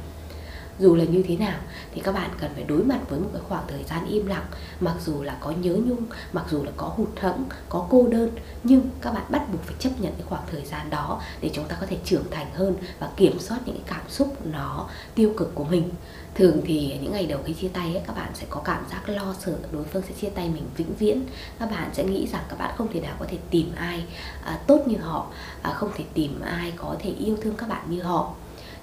dù 0.80 0.94
là 0.94 1.04
như 1.04 1.22
thế 1.22 1.36
nào 1.36 1.58
thì 1.94 2.00
các 2.00 2.12
bạn 2.12 2.30
cần 2.40 2.50
phải 2.54 2.64
đối 2.64 2.84
mặt 2.84 3.00
với 3.08 3.20
một 3.20 3.28
cái 3.32 3.42
khoảng 3.48 3.64
thời 3.68 3.84
gian 3.84 4.06
im 4.06 4.26
lặng 4.26 4.46
mặc 4.80 4.94
dù 5.04 5.22
là 5.22 5.36
có 5.40 5.50
nhớ 5.50 5.72
nhung 5.72 6.04
mặc 6.32 6.44
dù 6.50 6.62
là 6.62 6.70
có 6.76 6.86
hụt 6.86 7.08
hẫng 7.20 7.44
có 7.68 7.86
cô 7.90 8.08
đơn 8.08 8.30
nhưng 8.62 8.82
các 9.00 9.14
bạn 9.14 9.24
bắt 9.28 9.52
buộc 9.52 9.62
phải 9.62 9.74
chấp 9.78 9.90
nhận 10.00 10.12
cái 10.12 10.26
khoảng 10.28 10.42
thời 10.50 10.64
gian 10.64 10.90
đó 10.90 11.22
để 11.40 11.50
chúng 11.54 11.64
ta 11.68 11.76
có 11.80 11.86
thể 11.86 11.96
trưởng 12.04 12.24
thành 12.30 12.46
hơn 12.54 12.76
và 12.98 13.10
kiểm 13.16 13.38
soát 13.38 13.58
những 13.66 13.76
cái 13.76 13.84
cảm 13.96 14.08
xúc 14.08 14.46
nó 14.46 14.88
tiêu 15.14 15.32
cực 15.36 15.54
của 15.54 15.64
mình. 15.64 15.90
Thường 16.34 16.60
thì 16.64 16.98
những 17.02 17.12
ngày 17.12 17.26
đầu 17.26 17.40
khi 17.44 17.54
chia 17.54 17.68
tay 17.68 17.94
ấy, 17.94 18.02
các 18.06 18.16
bạn 18.16 18.30
sẽ 18.34 18.46
có 18.50 18.60
cảm 18.64 18.84
giác 18.90 19.08
lo 19.08 19.34
sợ 19.40 19.56
đối 19.72 19.84
phương 19.84 20.02
sẽ 20.08 20.14
chia 20.20 20.28
tay 20.28 20.48
mình 20.48 20.64
vĩnh 20.76 20.94
viễn. 20.98 21.22
Các 21.58 21.70
bạn 21.70 21.90
sẽ 21.92 22.04
nghĩ 22.04 22.26
rằng 22.26 22.42
các 22.48 22.58
bạn 22.58 22.74
không 22.78 22.88
thể 22.92 23.00
nào 23.00 23.16
có 23.18 23.26
thể 23.28 23.38
tìm 23.50 23.72
ai 23.76 24.04
à, 24.44 24.58
tốt 24.66 24.82
như 24.86 24.96
họ 24.96 25.26
à, 25.62 25.72
không 25.72 25.90
thể 25.96 26.04
tìm 26.14 26.40
ai 26.40 26.72
có 26.76 26.96
thể 26.98 27.10
yêu 27.10 27.36
thương 27.42 27.54
các 27.56 27.68
bạn 27.68 27.90
như 27.90 28.02
họ 28.02 28.34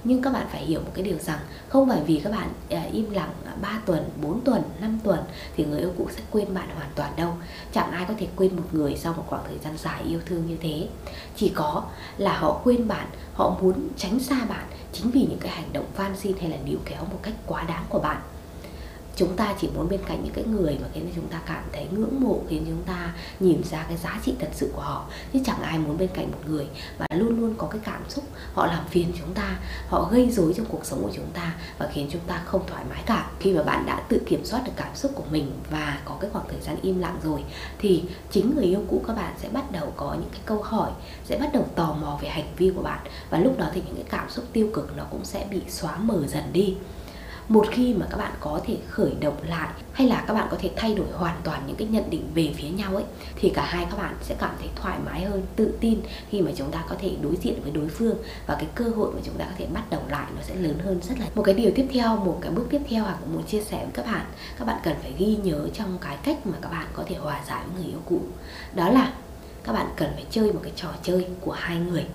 nhưng 0.07 0.21
các 0.21 0.33
bạn 0.33 0.47
phải 0.51 0.65
hiểu 0.65 0.79
một 0.79 0.91
cái 0.93 1.03
điều 1.03 1.17
rằng 1.17 1.39
không 1.69 1.89
phải 1.89 2.01
vì 2.07 2.21
các 2.23 2.31
bạn 2.31 2.49
à, 2.69 2.83
im 2.91 3.09
lặng 3.11 3.29
3 3.61 3.81
tuần, 3.85 4.09
4 4.21 4.41
tuần, 4.41 4.61
5 4.81 4.99
tuần 5.03 5.19
thì 5.55 5.65
người 5.65 5.79
yêu 5.79 5.93
cũ 5.97 6.07
sẽ 6.15 6.21
quên 6.31 6.53
bạn 6.53 6.69
hoàn 6.75 6.89
toàn 6.95 7.13
đâu. 7.15 7.33
Chẳng 7.73 7.91
ai 7.91 8.05
có 8.07 8.13
thể 8.17 8.27
quên 8.35 8.55
một 8.55 8.63
người 8.71 8.95
sau 8.97 9.13
một 9.13 9.23
khoảng 9.27 9.43
thời 9.47 9.57
gian 9.63 9.77
dài 9.77 10.03
yêu 10.03 10.19
thương 10.25 10.47
như 10.47 10.57
thế. 10.61 10.87
Chỉ 11.35 11.49
có 11.49 11.83
là 12.17 12.37
họ 12.37 12.61
quên 12.63 12.87
bạn, 12.87 13.07
họ 13.33 13.57
muốn 13.61 13.87
tránh 13.97 14.19
xa 14.19 14.45
bạn 14.45 14.65
chính 14.93 15.11
vì 15.11 15.21
những 15.21 15.39
cái 15.39 15.51
hành 15.51 15.73
động 15.73 15.85
van 15.95 16.17
xin 16.17 16.37
hay 16.41 16.49
là 16.49 16.57
níu 16.65 16.77
kéo 16.85 17.01
một 17.11 17.19
cách 17.23 17.35
quá 17.45 17.63
đáng 17.63 17.85
của 17.89 17.99
bạn 17.99 18.21
chúng 19.17 19.35
ta 19.35 19.55
chỉ 19.59 19.69
muốn 19.75 19.89
bên 19.89 19.99
cạnh 20.07 20.23
những 20.23 20.33
cái 20.33 20.43
người 20.43 20.77
mà 20.81 20.87
khiến 20.93 21.11
chúng 21.15 21.27
ta 21.27 21.41
cảm 21.45 21.63
thấy 21.73 21.87
ngưỡng 21.91 22.21
mộ, 22.21 22.39
khiến 22.49 22.65
chúng 22.67 22.83
ta 22.83 23.13
nhìn 23.39 23.63
ra 23.63 23.85
cái 23.87 23.97
giá 23.97 24.19
trị 24.25 24.35
thật 24.39 24.49
sự 24.53 24.71
của 24.75 24.81
họ. 24.81 25.05
Chứ 25.33 25.39
chẳng 25.45 25.61
ai 25.61 25.77
muốn 25.77 25.97
bên 25.97 26.09
cạnh 26.13 26.31
một 26.31 26.37
người 26.45 26.67
mà 26.99 27.05
luôn 27.09 27.39
luôn 27.39 27.55
có 27.57 27.67
cái 27.67 27.81
cảm 27.83 28.01
xúc 28.09 28.23
họ 28.53 28.67
làm 28.67 28.87
phiền 28.87 29.11
chúng 29.19 29.33
ta, 29.33 29.59
họ 29.87 30.09
gây 30.11 30.29
rối 30.31 30.53
trong 30.57 30.65
cuộc 30.65 30.85
sống 30.85 31.03
của 31.03 31.11
chúng 31.15 31.31
ta 31.33 31.55
và 31.77 31.89
khiến 31.93 32.07
chúng 32.11 32.21
ta 32.27 32.41
không 32.45 32.61
thoải 32.67 32.83
mái 32.89 33.03
cả. 33.05 33.29
Khi 33.39 33.53
mà 33.53 33.63
bạn 33.63 33.85
đã 33.85 33.99
tự 34.09 34.21
kiểm 34.25 34.45
soát 34.45 34.61
được 34.65 34.71
cảm 34.75 34.95
xúc 34.95 35.11
của 35.15 35.23
mình 35.31 35.51
và 35.71 36.01
có 36.05 36.17
cái 36.21 36.29
khoảng 36.33 36.45
thời 36.49 36.61
gian 36.61 36.75
im 36.81 36.99
lặng 36.99 37.19
rồi, 37.23 37.43
thì 37.79 38.03
chính 38.31 38.55
người 38.55 38.65
yêu 38.65 38.83
cũ 38.89 39.01
các 39.07 39.15
bạn 39.15 39.33
sẽ 39.37 39.49
bắt 39.49 39.71
đầu 39.71 39.93
có 39.95 40.13
những 40.13 40.29
cái 40.31 40.41
câu 40.45 40.61
hỏi, 40.61 40.91
sẽ 41.25 41.37
bắt 41.37 41.49
đầu 41.53 41.65
tò 41.75 41.97
mò 42.01 42.19
về 42.21 42.29
hành 42.29 42.47
vi 42.57 42.71
của 42.75 42.81
bạn. 42.81 42.99
Và 43.29 43.39
lúc 43.39 43.57
đó 43.57 43.65
thì 43.73 43.81
những 43.85 43.95
cái 43.95 44.05
cảm 44.09 44.29
xúc 44.29 44.45
tiêu 44.53 44.69
cực 44.73 44.97
nó 44.97 45.03
cũng 45.11 45.25
sẽ 45.25 45.47
bị 45.51 45.61
xóa 45.69 45.97
mờ 45.97 46.27
dần 46.27 46.43
đi 46.53 46.75
một 47.49 47.67
khi 47.71 47.93
mà 47.93 48.05
các 48.09 48.17
bạn 48.17 48.31
có 48.39 48.59
thể 48.65 48.77
khởi 48.89 49.11
động 49.19 49.37
lại 49.47 49.69
hay 49.93 50.07
là 50.07 50.23
các 50.27 50.33
bạn 50.33 50.47
có 50.51 50.57
thể 50.59 50.71
thay 50.75 50.95
đổi 50.95 51.07
hoàn 51.13 51.35
toàn 51.43 51.63
những 51.67 51.75
cái 51.75 51.87
nhận 51.87 52.09
định 52.09 52.23
về 52.33 52.53
phía 52.57 52.69
nhau 52.69 52.95
ấy, 52.95 53.03
thì 53.35 53.49
cả 53.49 53.65
hai 53.65 53.85
các 53.91 53.97
bạn 53.97 54.15
sẽ 54.21 54.35
cảm 54.39 54.55
thấy 54.59 54.69
thoải 54.75 54.99
mái 55.05 55.21
hơn, 55.21 55.41
tự 55.55 55.77
tin 55.79 55.99
khi 56.29 56.41
mà 56.41 56.51
chúng 56.55 56.71
ta 56.71 56.83
có 56.89 56.95
thể 56.99 57.15
đối 57.21 57.35
diện 57.35 57.61
với 57.61 57.71
đối 57.71 57.87
phương 57.87 58.15
và 58.47 58.55
cái 58.55 58.67
cơ 58.75 58.85
hội 58.85 59.11
mà 59.13 59.19
chúng 59.23 59.37
ta 59.37 59.45
có 59.45 59.51
thể 59.57 59.67
bắt 59.73 59.83
đầu 59.89 60.01
lại 60.09 60.27
nó 60.35 60.41
sẽ 60.41 60.55
lớn 60.55 60.79
hơn 60.83 60.99
rất 61.09 61.19
là 61.19 61.25
một 61.35 61.43
cái 61.43 61.55
điều 61.55 61.71
tiếp 61.75 61.87
theo, 61.93 62.17
một 62.17 62.37
cái 62.41 62.51
bước 62.51 62.65
tiếp 62.69 62.81
theo 62.89 63.03
hoặc 63.03 63.17
muốn 63.33 63.43
chia 63.43 63.61
sẻ 63.61 63.77
với 63.77 63.93
các 63.93 64.05
bạn 64.05 64.25
các 64.59 64.65
bạn 64.65 64.77
cần 64.83 64.95
phải 65.01 65.13
ghi 65.17 65.37
nhớ 65.43 65.67
trong 65.73 65.97
cái 66.01 66.17
cách 66.23 66.47
mà 66.47 66.57
các 66.61 66.69
bạn 66.69 66.87
có 66.93 67.03
thể 67.07 67.15
hòa 67.15 67.41
giải 67.47 67.61
với 67.67 67.75
người 67.75 67.91
yêu 67.91 68.01
cũ. 68.05 68.21
Đó 68.75 68.89
là 68.89 69.13
các 69.63 69.73
bạn 69.73 69.87
cần 69.95 70.09
phải 70.15 70.25
chơi 70.29 70.53
một 70.53 70.59
cái 70.63 70.71
trò 70.75 70.89
chơi 71.03 71.27
của 71.41 71.51
hai 71.51 71.77
người 71.77 72.05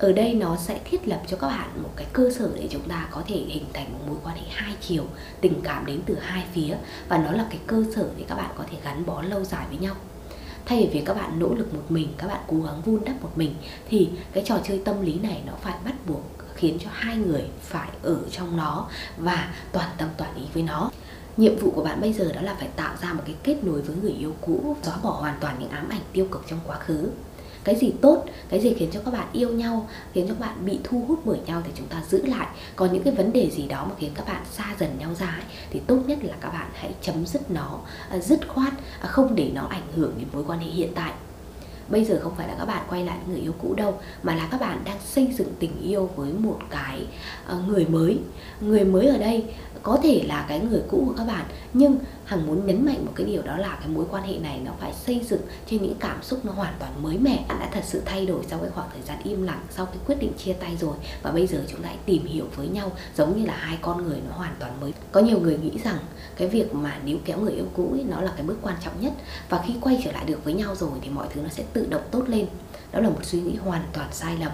ở 0.00 0.12
đây 0.12 0.34
nó 0.34 0.56
sẽ 0.56 0.80
thiết 0.84 1.08
lập 1.08 1.22
cho 1.26 1.36
các 1.36 1.46
bạn 1.46 1.82
một 1.82 1.90
cái 1.96 2.06
cơ 2.12 2.30
sở 2.30 2.50
để 2.54 2.68
chúng 2.70 2.88
ta 2.88 3.08
có 3.10 3.22
thể 3.26 3.36
hình 3.36 3.64
thành 3.72 3.92
một 3.92 3.98
mối 4.06 4.16
quan 4.24 4.36
hệ 4.36 4.42
hai 4.50 4.74
chiều, 4.80 5.04
tình 5.40 5.60
cảm 5.64 5.86
đến 5.86 6.00
từ 6.06 6.18
hai 6.20 6.44
phía. 6.52 6.76
Và 7.08 7.18
nó 7.18 7.32
là 7.32 7.46
cái 7.50 7.58
cơ 7.66 7.84
sở 7.94 8.08
để 8.16 8.24
các 8.28 8.34
bạn 8.34 8.50
có 8.58 8.64
thể 8.70 8.76
gắn 8.84 9.06
bó 9.06 9.22
lâu 9.22 9.44
dài 9.44 9.66
với 9.68 9.78
nhau. 9.78 9.94
Thay 10.66 10.78
vì 10.78 10.86
việc 10.86 11.02
các 11.06 11.14
bạn 11.14 11.38
nỗ 11.38 11.54
lực 11.54 11.74
một 11.74 11.82
mình, 11.88 12.08
các 12.18 12.26
bạn 12.26 12.40
cố 12.46 12.56
gắng 12.60 12.82
vun 12.82 13.04
đắp 13.04 13.22
một 13.22 13.30
mình, 13.36 13.54
thì 13.88 14.10
cái 14.32 14.44
trò 14.46 14.58
chơi 14.64 14.82
tâm 14.84 15.02
lý 15.02 15.14
này 15.18 15.42
nó 15.46 15.52
phải 15.60 15.74
bắt 15.84 15.94
buộc 16.06 16.22
khiến 16.54 16.78
cho 16.84 16.90
hai 16.92 17.16
người 17.16 17.44
phải 17.62 17.88
ở 18.02 18.16
trong 18.30 18.56
nó 18.56 18.88
và 19.18 19.54
toàn 19.72 19.90
tâm 19.98 20.08
toàn 20.16 20.34
ý 20.34 20.42
với 20.54 20.62
nó. 20.62 20.90
Nhiệm 21.36 21.56
vụ 21.56 21.70
của 21.70 21.84
bạn 21.84 22.00
bây 22.00 22.12
giờ 22.12 22.32
đó 22.32 22.40
là 22.42 22.54
phải 22.54 22.68
tạo 22.76 22.94
ra 23.02 23.12
một 23.12 23.22
cái 23.26 23.34
kết 23.42 23.64
nối 23.64 23.82
với 23.82 23.96
người 23.96 24.12
yêu 24.12 24.34
cũ, 24.40 24.76
xóa 24.82 24.96
bỏ 25.02 25.10
hoàn 25.10 25.34
toàn 25.40 25.56
những 25.58 25.70
ám 25.70 25.88
ảnh 25.88 26.02
tiêu 26.12 26.26
cực 26.30 26.44
trong 26.50 26.60
quá 26.66 26.78
khứ 26.78 27.10
cái 27.64 27.76
gì 27.76 27.92
tốt 28.00 28.24
cái 28.48 28.60
gì 28.60 28.74
khiến 28.78 28.90
cho 28.92 29.00
các 29.04 29.10
bạn 29.14 29.28
yêu 29.32 29.48
nhau 29.48 29.88
khiến 30.12 30.28
cho 30.28 30.34
các 30.34 30.40
bạn 30.40 30.64
bị 30.64 30.78
thu 30.84 31.04
hút 31.08 31.20
bởi 31.24 31.38
nhau 31.46 31.62
thì 31.64 31.70
chúng 31.74 31.86
ta 31.86 32.02
giữ 32.08 32.26
lại. 32.26 32.46
Còn 32.76 32.92
những 32.92 33.02
cái 33.02 33.14
vấn 33.14 33.32
đề 33.32 33.50
gì 33.50 33.68
đó 33.68 33.86
mà 33.88 33.94
khiến 33.98 34.10
các 34.14 34.26
bạn 34.26 34.42
xa 34.52 34.64
dần 34.80 34.98
nhau 34.98 35.14
ra 35.14 35.26
ấy, 35.26 35.44
thì 35.70 35.80
tốt 35.86 35.98
nhất 36.06 36.18
là 36.22 36.34
các 36.40 36.48
bạn 36.48 36.70
hãy 36.74 36.94
chấm 37.02 37.26
dứt 37.26 37.50
nó 37.50 37.78
à, 38.10 38.18
dứt 38.18 38.48
khoát 38.48 38.72
à, 39.00 39.08
không 39.08 39.34
để 39.34 39.50
nó 39.54 39.66
ảnh 39.66 39.86
hưởng 39.94 40.12
đến 40.18 40.28
mối 40.32 40.44
quan 40.46 40.58
hệ 40.58 40.66
hiện 40.66 40.90
tại 40.94 41.12
bây 41.90 42.04
giờ 42.04 42.20
không 42.22 42.34
phải 42.36 42.48
là 42.48 42.54
các 42.58 42.64
bạn 42.64 42.86
quay 42.88 43.04
lại 43.04 43.18
người 43.28 43.38
yêu 43.38 43.52
cũ 43.62 43.74
đâu 43.74 44.00
mà 44.22 44.34
là 44.34 44.48
các 44.50 44.60
bạn 44.60 44.82
đang 44.84 44.98
xây 45.04 45.34
dựng 45.38 45.48
tình 45.58 45.82
yêu 45.82 46.10
với 46.16 46.32
một 46.32 46.58
cái 46.70 47.06
ờ, 47.46 47.58
người 47.66 47.86
mới. 47.86 48.18
Người 48.60 48.84
mới 48.84 49.06
ở 49.06 49.18
đây 49.18 49.44
có 49.82 49.98
thể 50.02 50.24
là 50.26 50.46
cái 50.48 50.60
người 50.60 50.82
cũ 50.88 51.04
của 51.08 51.14
các 51.16 51.26
bạn 51.26 51.44
nhưng 51.72 51.98
hằng 52.24 52.46
muốn 52.46 52.66
nhấn 52.66 52.84
mạnh 52.84 53.04
một 53.06 53.12
cái 53.14 53.26
điều 53.26 53.42
đó 53.42 53.56
là 53.56 53.78
cái 53.80 53.88
mối 53.88 54.04
quan 54.10 54.22
hệ 54.22 54.38
này 54.38 54.60
nó 54.64 54.72
phải 54.80 54.92
xây 54.92 55.20
dựng 55.28 55.40
trên 55.66 55.82
những 55.82 55.94
cảm 56.00 56.22
xúc 56.22 56.44
nó 56.44 56.52
hoàn 56.52 56.74
toàn 56.78 57.02
mới 57.02 57.18
mẻ. 57.18 57.44
Bạn 57.48 57.58
đã 57.60 57.68
thật 57.72 57.84
sự 57.84 58.02
thay 58.04 58.26
đổi 58.26 58.44
sau 58.48 58.58
cái 58.58 58.70
khoảng 58.70 58.88
thời 58.92 59.02
gian 59.02 59.18
im 59.24 59.42
lặng 59.42 59.60
sau 59.70 59.86
cái 59.86 59.96
quyết 60.06 60.18
định 60.20 60.32
chia 60.38 60.52
tay 60.52 60.76
rồi. 60.80 60.94
Và 61.22 61.30
bây 61.30 61.46
giờ 61.46 61.64
chúng 61.68 61.82
ta 61.82 61.88
hãy 61.88 61.98
tìm 62.06 62.26
hiểu 62.26 62.44
với 62.56 62.68
nhau 62.68 62.92
giống 63.16 63.38
như 63.38 63.46
là 63.46 63.56
hai 63.56 63.78
con 63.82 64.02
người 64.02 64.18
nó 64.28 64.36
hoàn 64.36 64.54
toàn 64.58 64.80
mới. 64.80 64.92
Có 65.12 65.20
nhiều 65.20 65.40
người 65.40 65.58
nghĩ 65.58 65.72
rằng 65.84 65.98
cái 66.36 66.48
việc 66.48 66.74
mà 66.74 66.98
níu 67.04 67.18
kéo 67.24 67.38
người 67.38 67.52
yêu 67.52 67.66
cũ 67.74 67.88
ấy, 67.92 68.04
nó 68.08 68.20
là 68.20 68.32
cái 68.36 68.46
bước 68.46 68.58
quan 68.62 68.76
trọng 68.84 69.00
nhất. 69.00 69.12
Và 69.48 69.62
khi 69.66 69.74
quay 69.80 70.00
trở 70.04 70.12
lại 70.12 70.24
được 70.24 70.44
với 70.44 70.54
nhau 70.54 70.74
rồi 70.74 70.90
thì 71.00 71.10
mọi 71.10 71.26
thứ 71.34 71.40
nó 71.40 71.48
sẽ 71.48 71.64
tự 71.72 71.79
tự 71.80 71.86
động 71.90 72.02
tốt 72.10 72.24
lên. 72.28 72.46
Đó 72.92 73.00
là 73.00 73.08
một 73.08 73.24
suy 73.24 73.40
nghĩ 73.40 73.56
hoàn 73.56 73.82
toàn 73.92 74.08
sai 74.12 74.36
lầm 74.40 74.52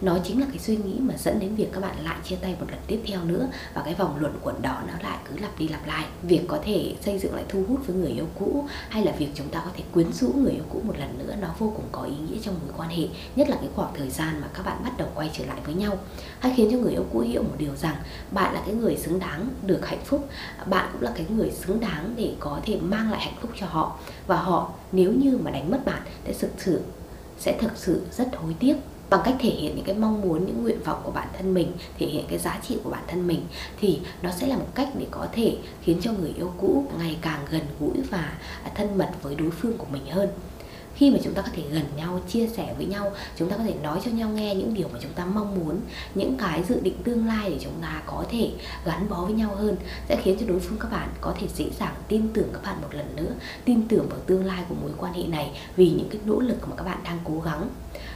nó 0.00 0.18
chính 0.24 0.40
là 0.40 0.46
cái 0.48 0.58
suy 0.58 0.76
nghĩ 0.76 0.98
mà 1.00 1.14
dẫn 1.18 1.40
đến 1.40 1.54
việc 1.54 1.68
các 1.72 1.80
bạn 1.80 1.96
lại 2.04 2.16
chia 2.24 2.36
tay 2.36 2.56
một 2.60 2.66
lần 2.70 2.80
tiếp 2.86 3.02
theo 3.06 3.24
nữa. 3.24 3.48
Và 3.74 3.82
cái 3.84 3.94
vòng 3.94 4.16
luẩn 4.20 4.32
quẩn 4.42 4.62
đó 4.62 4.82
nó 4.86 4.94
lại 5.02 5.18
cứ 5.28 5.36
lặp 5.42 5.58
đi 5.58 5.68
lặp 5.68 5.86
lại. 5.86 6.04
Việc 6.22 6.40
có 6.48 6.58
thể 6.64 6.94
xây 7.00 7.18
dựng 7.18 7.34
lại 7.34 7.44
thu 7.48 7.64
hút 7.68 7.86
với 7.86 7.96
người 7.96 8.10
yêu 8.10 8.26
cũ, 8.38 8.66
hay 8.88 9.04
là 9.04 9.12
việc 9.12 9.28
chúng 9.34 9.48
ta 9.48 9.62
có 9.64 9.70
thể 9.76 9.84
quyến 9.92 10.12
rũ 10.12 10.32
người 10.36 10.52
yêu 10.52 10.64
cũ 10.68 10.80
một 10.84 10.98
lần 10.98 11.18
nữa, 11.18 11.34
nó 11.40 11.48
vô 11.58 11.72
cùng 11.76 11.84
có 11.92 12.02
ý 12.02 12.14
nghĩa 12.28 12.38
trong 12.42 12.54
mối 12.54 12.74
quan 12.76 12.88
hệ. 12.88 13.08
Nhất 13.36 13.48
là 13.48 13.56
cái 13.56 13.68
khoảng 13.74 13.94
thời 13.94 14.10
gian 14.10 14.40
mà 14.40 14.48
các 14.54 14.66
bạn 14.66 14.84
bắt 14.84 14.92
đầu 14.98 15.08
quay 15.14 15.30
trở 15.38 15.46
lại 15.46 15.58
với 15.64 15.74
nhau. 15.74 15.98
Hay 16.38 16.52
khiến 16.56 16.68
cho 16.70 16.78
người 16.78 16.92
yêu 16.92 17.04
cũ 17.12 17.18
hiểu 17.18 17.42
một 17.42 17.54
điều 17.58 17.76
rằng, 17.76 17.96
bạn 18.30 18.54
là 18.54 18.62
cái 18.66 18.74
người 18.74 18.96
xứng 18.96 19.18
đáng 19.18 19.48
được 19.62 19.86
hạnh 19.86 20.04
phúc. 20.04 20.28
Bạn 20.66 20.88
cũng 20.92 21.02
là 21.02 21.12
cái 21.16 21.26
người 21.28 21.50
xứng 21.50 21.80
đáng 21.80 22.14
để 22.16 22.34
có 22.40 22.60
thể 22.64 22.78
mang 22.80 23.10
lại 23.10 23.20
hạnh 23.20 23.34
phúc 23.40 23.50
cho 23.60 23.66
họ. 23.66 23.98
Và 24.26 24.36
họ 24.36 24.70
nếu 24.92 25.12
như 25.12 25.38
mà 25.42 25.50
đánh 25.50 25.70
mất 25.70 25.84
bạn, 25.84 26.02
sẽ 26.26 26.32
thực 26.40 26.50
sự, 26.58 26.80
sẽ 27.38 27.58
thực 27.60 27.72
sự 27.76 28.02
rất 28.12 28.36
hối 28.36 28.54
tiếc 28.58 28.76
bằng 29.10 29.20
cách 29.24 29.34
thể 29.38 29.50
hiện 29.50 29.76
những 29.76 29.84
cái 29.84 29.94
mong 29.94 30.20
muốn, 30.20 30.46
những 30.46 30.62
nguyện 30.62 30.82
vọng 30.84 31.00
của 31.04 31.10
bản 31.10 31.28
thân 31.38 31.54
mình, 31.54 31.72
thể 31.98 32.06
hiện 32.06 32.24
cái 32.28 32.38
giá 32.38 32.60
trị 32.68 32.78
của 32.84 32.90
bản 32.90 33.02
thân 33.06 33.26
mình, 33.26 33.40
thì 33.80 34.00
nó 34.22 34.30
sẽ 34.30 34.46
là 34.46 34.56
một 34.56 34.68
cách 34.74 34.88
để 34.98 35.06
có 35.10 35.26
thể 35.32 35.56
khiến 35.82 35.98
cho 36.02 36.12
người 36.12 36.34
yêu 36.36 36.52
cũ 36.58 36.84
ngày 36.98 37.16
càng 37.20 37.40
gần 37.50 37.62
gũi 37.80 38.02
và 38.10 38.32
thân 38.74 38.98
mật 38.98 39.10
với 39.22 39.34
đối 39.34 39.50
phương 39.50 39.78
của 39.78 39.86
mình 39.92 40.06
hơn 40.10 40.28
khi 40.96 41.10
mà 41.10 41.18
chúng 41.24 41.34
ta 41.34 41.42
có 41.42 41.48
thể 41.52 41.62
gần 41.70 41.84
nhau, 41.96 42.20
chia 42.28 42.46
sẻ 42.46 42.74
với 42.76 42.86
nhau, 42.86 43.12
chúng 43.36 43.50
ta 43.50 43.56
có 43.56 43.62
thể 43.62 43.74
nói 43.82 44.00
cho 44.04 44.10
nhau 44.10 44.28
nghe 44.28 44.54
những 44.54 44.74
điều 44.74 44.88
mà 44.92 44.98
chúng 45.02 45.12
ta 45.12 45.24
mong 45.24 45.58
muốn, 45.58 45.80
những 46.14 46.36
cái 46.38 46.62
dự 46.68 46.80
định 46.80 47.02
tương 47.04 47.26
lai 47.26 47.50
để 47.50 47.56
chúng 47.60 47.72
ta 47.82 48.02
có 48.06 48.24
thể 48.30 48.50
gắn 48.84 49.08
bó 49.08 49.24
với 49.24 49.34
nhau 49.34 49.54
hơn, 49.54 49.76
sẽ 50.08 50.20
khiến 50.22 50.36
cho 50.40 50.46
đối 50.46 50.60
phương 50.60 50.78
các 50.78 50.90
bạn 50.90 51.08
có 51.20 51.34
thể 51.40 51.46
dễ 51.54 51.64
dàng 51.78 51.94
tin 52.08 52.28
tưởng 52.32 52.48
các 52.52 52.62
bạn 52.62 52.82
một 52.82 52.88
lần 52.90 53.16
nữa, 53.16 53.32
tin 53.64 53.88
tưởng 53.88 54.08
vào 54.08 54.18
tương 54.26 54.44
lai 54.44 54.64
của 54.68 54.74
mối 54.82 54.90
quan 54.98 55.12
hệ 55.12 55.22
này 55.22 55.50
vì 55.76 55.90
những 55.90 56.08
cái 56.10 56.20
nỗ 56.24 56.40
lực 56.40 56.68
mà 56.68 56.76
các 56.76 56.84
bạn 56.84 56.98
đang 57.04 57.18
cố 57.24 57.40
gắng. 57.40 57.68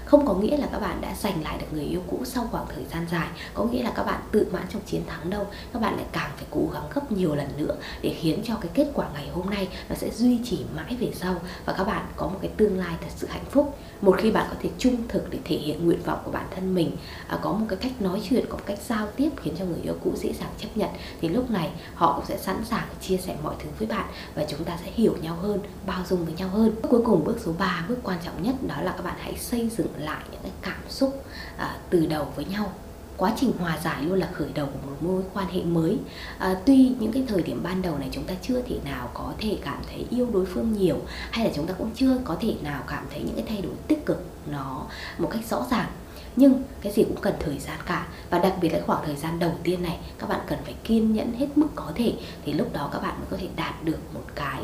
Không 0.04 0.26
có 0.26 0.34
nghĩa 0.34 0.56
là 0.56 0.68
các 0.72 0.78
bạn 0.78 1.00
đã 1.00 1.14
giành 1.20 1.42
lại 1.42 1.58
được 1.58 1.66
người 1.72 1.84
yêu 1.84 2.00
cũ 2.10 2.20
sau 2.24 2.48
khoảng 2.50 2.66
thời 2.74 2.84
gian 2.92 3.06
dài, 3.10 3.28
có 3.54 3.64
nghĩa 3.64 3.82
là 3.82 3.92
các 3.96 4.04
bạn 4.04 4.20
tự 4.32 4.46
mãn 4.52 4.62
trong 4.72 4.82
chiến 4.86 5.02
thắng 5.06 5.30
đâu. 5.30 5.46
Các 5.72 5.82
bạn 5.82 5.96
lại 5.96 6.04
càng 6.12 6.30
phải 6.36 6.46
cố 6.50 6.60
gắng 6.72 6.82
gấp 6.94 7.12
nhiều 7.12 7.34
lần 7.34 7.48
nữa 7.56 7.76
để 8.02 8.16
khiến 8.20 8.42
cho 8.44 8.54
cái 8.60 8.70
kết 8.74 8.90
quả 8.94 9.06
ngày 9.14 9.28
hôm 9.32 9.50
nay 9.50 9.68
nó 9.88 9.94
sẽ 9.94 10.10
duy 10.10 10.38
trì 10.44 10.64
mãi 10.76 10.96
về 11.00 11.12
sau 11.14 11.34
và 11.64 11.72
các 11.72 11.84
bạn 11.84 12.06
có 12.16 12.26
một 12.26 12.38
cái 12.42 12.50
tương 12.56 12.69
tương 12.70 12.78
lai 12.78 12.94
thật 13.00 13.08
sự 13.16 13.26
hạnh 13.26 13.44
phúc. 13.50 13.78
Một 14.00 14.16
khi 14.18 14.30
bạn 14.30 14.46
có 14.50 14.56
thể 14.62 14.70
trung 14.78 14.96
thực 15.08 15.30
để 15.30 15.38
thể 15.44 15.56
hiện 15.56 15.86
nguyện 15.86 16.02
vọng 16.04 16.18
của 16.24 16.30
bản 16.30 16.46
thân 16.54 16.74
mình 16.74 16.96
à, 17.28 17.38
có 17.42 17.52
một 17.52 17.66
cái 17.68 17.78
cách 17.82 18.02
nói 18.02 18.22
chuyện 18.28 18.44
có 18.48 18.56
một 18.56 18.62
cách 18.66 18.78
giao 18.88 19.08
tiếp 19.16 19.30
khiến 19.42 19.54
cho 19.58 19.64
người 19.64 19.80
yêu 19.82 19.94
cũ 20.04 20.12
dễ 20.16 20.32
dàng 20.32 20.50
chấp 20.58 20.68
nhận 20.74 20.90
thì 21.20 21.28
lúc 21.28 21.50
này 21.50 21.70
họ 21.94 22.16
cũng 22.16 22.26
sẽ 22.26 22.38
sẵn 22.38 22.64
sàng 22.64 22.88
chia 23.00 23.16
sẻ 23.16 23.36
mọi 23.42 23.54
thứ 23.58 23.70
với 23.78 23.88
bạn 23.88 24.06
và 24.34 24.44
chúng 24.48 24.64
ta 24.64 24.78
sẽ 24.84 24.90
hiểu 24.94 25.16
nhau 25.22 25.36
hơn 25.42 25.60
bao 25.86 26.04
dung 26.08 26.24
với 26.24 26.34
nhau 26.34 26.48
hơn. 26.48 26.74
Bước 26.82 26.88
cuối 26.90 27.02
cùng 27.04 27.24
bước 27.24 27.36
số 27.44 27.52
3 27.58 27.84
bước 27.88 27.98
quan 28.02 28.18
trọng 28.24 28.42
nhất 28.42 28.54
đó 28.66 28.82
là 28.82 28.92
các 28.96 29.04
bạn 29.04 29.16
hãy 29.18 29.36
xây 29.38 29.70
dựng 29.76 29.92
lại 29.98 30.24
những 30.32 30.42
cái 30.42 30.52
cảm 30.62 30.80
xúc 30.88 31.24
à, 31.56 31.78
từ 31.90 32.06
đầu 32.06 32.26
với 32.36 32.44
nhau 32.44 32.72
quá 33.20 33.32
trình 33.36 33.52
hòa 33.58 33.78
giải 33.84 34.02
luôn 34.02 34.18
là 34.18 34.28
khởi 34.32 34.48
đầu 34.54 34.66
của 34.66 34.90
một 34.90 34.96
mối 35.00 35.22
quan 35.34 35.46
hệ 35.48 35.62
mới. 35.62 35.98
À, 36.38 36.54
tuy 36.66 36.92
những 36.98 37.12
cái 37.12 37.24
thời 37.28 37.42
điểm 37.42 37.60
ban 37.62 37.82
đầu 37.82 37.98
này 37.98 38.08
chúng 38.12 38.24
ta 38.24 38.34
chưa 38.42 38.62
thể 38.62 38.76
nào 38.84 39.10
có 39.14 39.32
thể 39.38 39.58
cảm 39.64 39.82
thấy 39.90 40.06
yêu 40.10 40.28
đối 40.32 40.46
phương 40.46 40.72
nhiều 40.72 40.96
hay 41.30 41.44
là 41.44 41.52
chúng 41.56 41.66
ta 41.66 41.74
cũng 41.78 41.90
chưa 41.94 42.18
có 42.24 42.36
thể 42.40 42.54
nào 42.62 42.82
cảm 42.86 43.06
thấy 43.10 43.22
những 43.22 43.34
cái 43.34 43.44
thay 43.48 43.62
đổi 43.62 43.72
tích 43.88 44.06
cực 44.06 44.24
nó 44.46 44.86
một 45.18 45.28
cách 45.30 45.44
rõ 45.50 45.66
ràng. 45.70 45.88
Nhưng 46.36 46.62
cái 46.80 46.92
gì 46.92 47.04
cũng 47.04 47.20
cần 47.20 47.34
thời 47.40 47.58
gian 47.58 47.78
cả 47.86 48.06
và 48.30 48.38
đặc 48.38 48.54
biệt 48.60 48.68
là 48.68 48.80
khoảng 48.86 49.04
thời 49.06 49.16
gian 49.16 49.38
đầu 49.38 49.52
tiên 49.62 49.82
này 49.82 49.98
các 50.18 50.28
bạn 50.28 50.40
cần 50.46 50.58
phải 50.64 50.74
kiên 50.84 51.12
nhẫn 51.12 51.32
hết 51.32 51.46
mức 51.56 51.68
có 51.74 51.92
thể 51.94 52.14
thì 52.44 52.52
lúc 52.52 52.72
đó 52.72 52.88
các 52.92 53.02
bạn 53.02 53.14
mới 53.18 53.26
có 53.30 53.36
thể 53.36 53.48
đạt 53.56 53.84
được 53.84 53.98
một 54.14 54.24
cái 54.34 54.62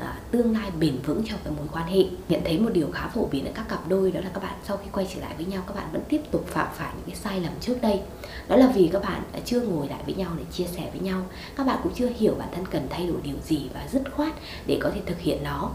À, 0.00 0.18
tương 0.30 0.52
lai 0.52 0.70
bền 0.80 0.98
vững 1.04 1.22
cho 1.26 1.36
cái 1.44 1.52
mối 1.56 1.66
quan 1.72 1.86
hệ. 1.86 2.04
Nhận 2.28 2.40
thấy 2.44 2.58
một 2.58 2.70
điều 2.72 2.90
khá 2.92 3.08
phổ 3.08 3.26
biến 3.26 3.44
ở 3.44 3.50
các 3.54 3.68
cặp 3.68 3.88
đôi 3.88 4.12
đó 4.12 4.20
là 4.20 4.30
các 4.34 4.42
bạn 4.42 4.54
sau 4.64 4.76
khi 4.76 4.88
quay 4.92 5.06
trở 5.14 5.20
lại 5.20 5.34
với 5.36 5.46
nhau, 5.46 5.62
các 5.66 5.76
bạn 5.76 5.88
vẫn 5.92 6.02
tiếp 6.08 6.20
tục 6.30 6.44
phạm 6.46 6.68
phải 6.74 6.92
những 6.96 7.06
cái 7.06 7.16
sai 7.16 7.40
lầm 7.40 7.52
trước 7.60 7.78
đây. 7.82 8.00
Đó 8.48 8.56
là 8.56 8.72
vì 8.74 8.90
các 8.92 9.02
bạn 9.02 9.22
đã 9.32 9.40
chưa 9.44 9.60
ngồi 9.60 9.88
lại 9.88 10.00
với 10.06 10.14
nhau 10.14 10.30
để 10.38 10.44
chia 10.52 10.66
sẻ 10.66 10.90
với 10.92 11.00
nhau. 11.00 11.26
Các 11.56 11.66
bạn 11.66 11.78
cũng 11.82 11.92
chưa 11.94 12.08
hiểu 12.18 12.34
bản 12.38 12.48
thân 12.54 12.66
cần 12.66 12.86
thay 12.90 13.06
đổi 13.06 13.16
điều 13.22 13.36
gì 13.44 13.68
và 13.74 13.88
dứt 13.92 14.02
khoát 14.16 14.32
để 14.66 14.78
có 14.82 14.90
thể 14.94 15.00
thực 15.06 15.18
hiện 15.18 15.44
nó 15.44 15.70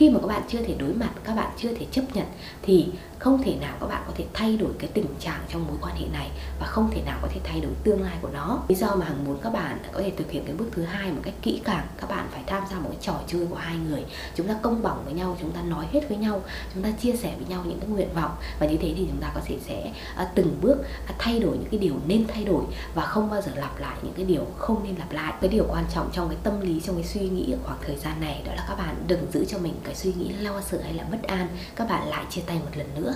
khi 0.00 0.10
mà 0.10 0.20
các 0.20 0.26
bạn 0.26 0.42
chưa 0.48 0.62
thể 0.62 0.74
đối 0.78 0.92
mặt, 0.92 1.10
các 1.24 1.36
bạn 1.36 1.50
chưa 1.56 1.74
thể 1.74 1.86
chấp 1.92 2.02
nhận, 2.14 2.26
thì 2.62 2.86
không 3.18 3.42
thể 3.42 3.56
nào 3.60 3.76
các 3.80 3.86
bạn 3.86 4.02
có 4.06 4.12
thể 4.16 4.24
thay 4.32 4.56
đổi 4.56 4.70
cái 4.78 4.90
tình 4.94 5.06
trạng 5.20 5.40
trong 5.48 5.66
mối 5.66 5.76
quan 5.80 5.96
hệ 5.96 6.06
này 6.12 6.30
và 6.60 6.66
không 6.66 6.90
thể 6.90 7.02
nào 7.06 7.18
có 7.22 7.28
thể 7.34 7.40
thay 7.44 7.60
đổi 7.60 7.72
tương 7.84 8.02
lai 8.02 8.16
của 8.22 8.28
nó. 8.32 8.62
Lý 8.68 8.74
do 8.74 8.94
mà 8.94 9.06
hằng 9.06 9.24
muốn 9.24 9.38
các 9.42 9.50
bạn 9.50 9.78
có 9.92 10.00
thể 10.00 10.12
thực 10.16 10.30
hiện 10.30 10.44
cái 10.44 10.54
bước 10.54 10.68
thứ 10.72 10.82
hai 10.82 11.12
một 11.12 11.20
cách 11.24 11.34
kỹ 11.42 11.60
càng, 11.64 11.86
các 12.00 12.10
bạn 12.10 12.28
phải 12.30 12.42
tham 12.46 12.62
gia 12.70 12.78
một 12.78 12.88
cái 12.88 12.98
trò 13.00 13.14
chơi 13.26 13.46
của 13.46 13.56
hai 13.56 13.76
người. 13.76 14.04
Chúng 14.34 14.46
ta 14.46 14.54
công 14.62 14.82
bằng 14.82 15.04
với 15.04 15.14
nhau, 15.14 15.36
chúng 15.40 15.50
ta 15.50 15.62
nói 15.62 15.86
hết 15.92 16.08
với 16.08 16.18
nhau, 16.18 16.42
chúng 16.74 16.82
ta 16.82 16.90
chia 16.90 17.12
sẻ 17.12 17.34
với 17.36 17.46
nhau 17.48 17.62
những 17.66 17.80
cái 17.80 17.88
nguyện 17.88 18.08
vọng. 18.14 18.30
Và 18.60 18.66
như 18.66 18.76
thế 18.76 18.94
thì 18.96 19.06
chúng 19.10 19.20
ta 19.20 19.30
có 19.34 19.40
thể 19.44 19.58
sẽ 19.66 19.92
à, 20.16 20.30
từng 20.34 20.58
bước 20.60 20.76
à, 21.06 21.14
thay 21.18 21.40
đổi 21.40 21.56
những 21.56 21.68
cái 21.70 21.80
điều 21.80 21.94
nên 22.06 22.26
thay 22.26 22.44
đổi 22.44 22.64
và 22.94 23.02
không 23.02 23.30
bao 23.30 23.40
giờ 23.40 23.52
lặp 23.54 23.80
lại 23.80 23.96
những 24.02 24.14
cái 24.14 24.24
điều 24.24 24.46
không 24.58 24.84
nên 24.84 24.94
lặp 24.96 25.12
lại. 25.12 25.34
Cái 25.40 25.50
điều 25.50 25.64
quan 25.68 25.84
trọng 25.94 26.10
trong 26.12 26.28
cái 26.28 26.38
tâm 26.42 26.60
lý, 26.60 26.80
trong 26.80 26.96
cái 26.96 27.04
suy 27.04 27.28
nghĩ 27.28 27.52
ở 27.52 27.58
khoảng 27.64 27.78
thời 27.86 27.96
gian 27.96 28.20
này 28.20 28.42
đó 28.46 28.52
là 28.56 28.64
các 28.68 28.74
bạn 28.74 29.04
đừng 29.06 29.26
giữ 29.32 29.44
cho 29.44 29.58
mình 29.58 29.74
cái 29.84 29.89
suy 29.94 30.12
nghĩ 30.12 30.32
lo 30.32 30.60
sợ 30.60 30.78
hay 30.82 30.94
là 30.94 31.04
bất 31.10 31.22
an 31.22 31.48
các 31.76 31.88
bạn 31.88 32.08
lại 32.08 32.24
chia 32.30 32.42
tay 32.46 32.58
một 32.58 32.70
lần 32.76 32.86
nữa. 32.94 33.14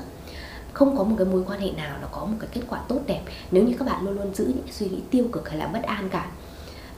Không 0.72 0.96
có 0.96 1.04
một 1.04 1.14
cái 1.18 1.26
mối 1.26 1.44
quan 1.46 1.60
hệ 1.60 1.70
nào 1.70 1.98
nó 2.00 2.08
có 2.12 2.24
một 2.24 2.36
cái 2.40 2.48
kết 2.52 2.60
quả 2.68 2.80
tốt 2.88 3.00
đẹp 3.06 3.20
nếu 3.50 3.64
như 3.64 3.74
các 3.78 3.84
bạn 3.84 4.04
luôn 4.04 4.14
luôn 4.14 4.34
giữ 4.34 4.44
những 4.44 4.72
suy 4.72 4.88
nghĩ 4.88 5.00
tiêu 5.10 5.28
cực 5.32 5.48
hay 5.48 5.58
là 5.58 5.66
bất 5.66 5.82
an 5.82 6.08
cả. 6.08 6.30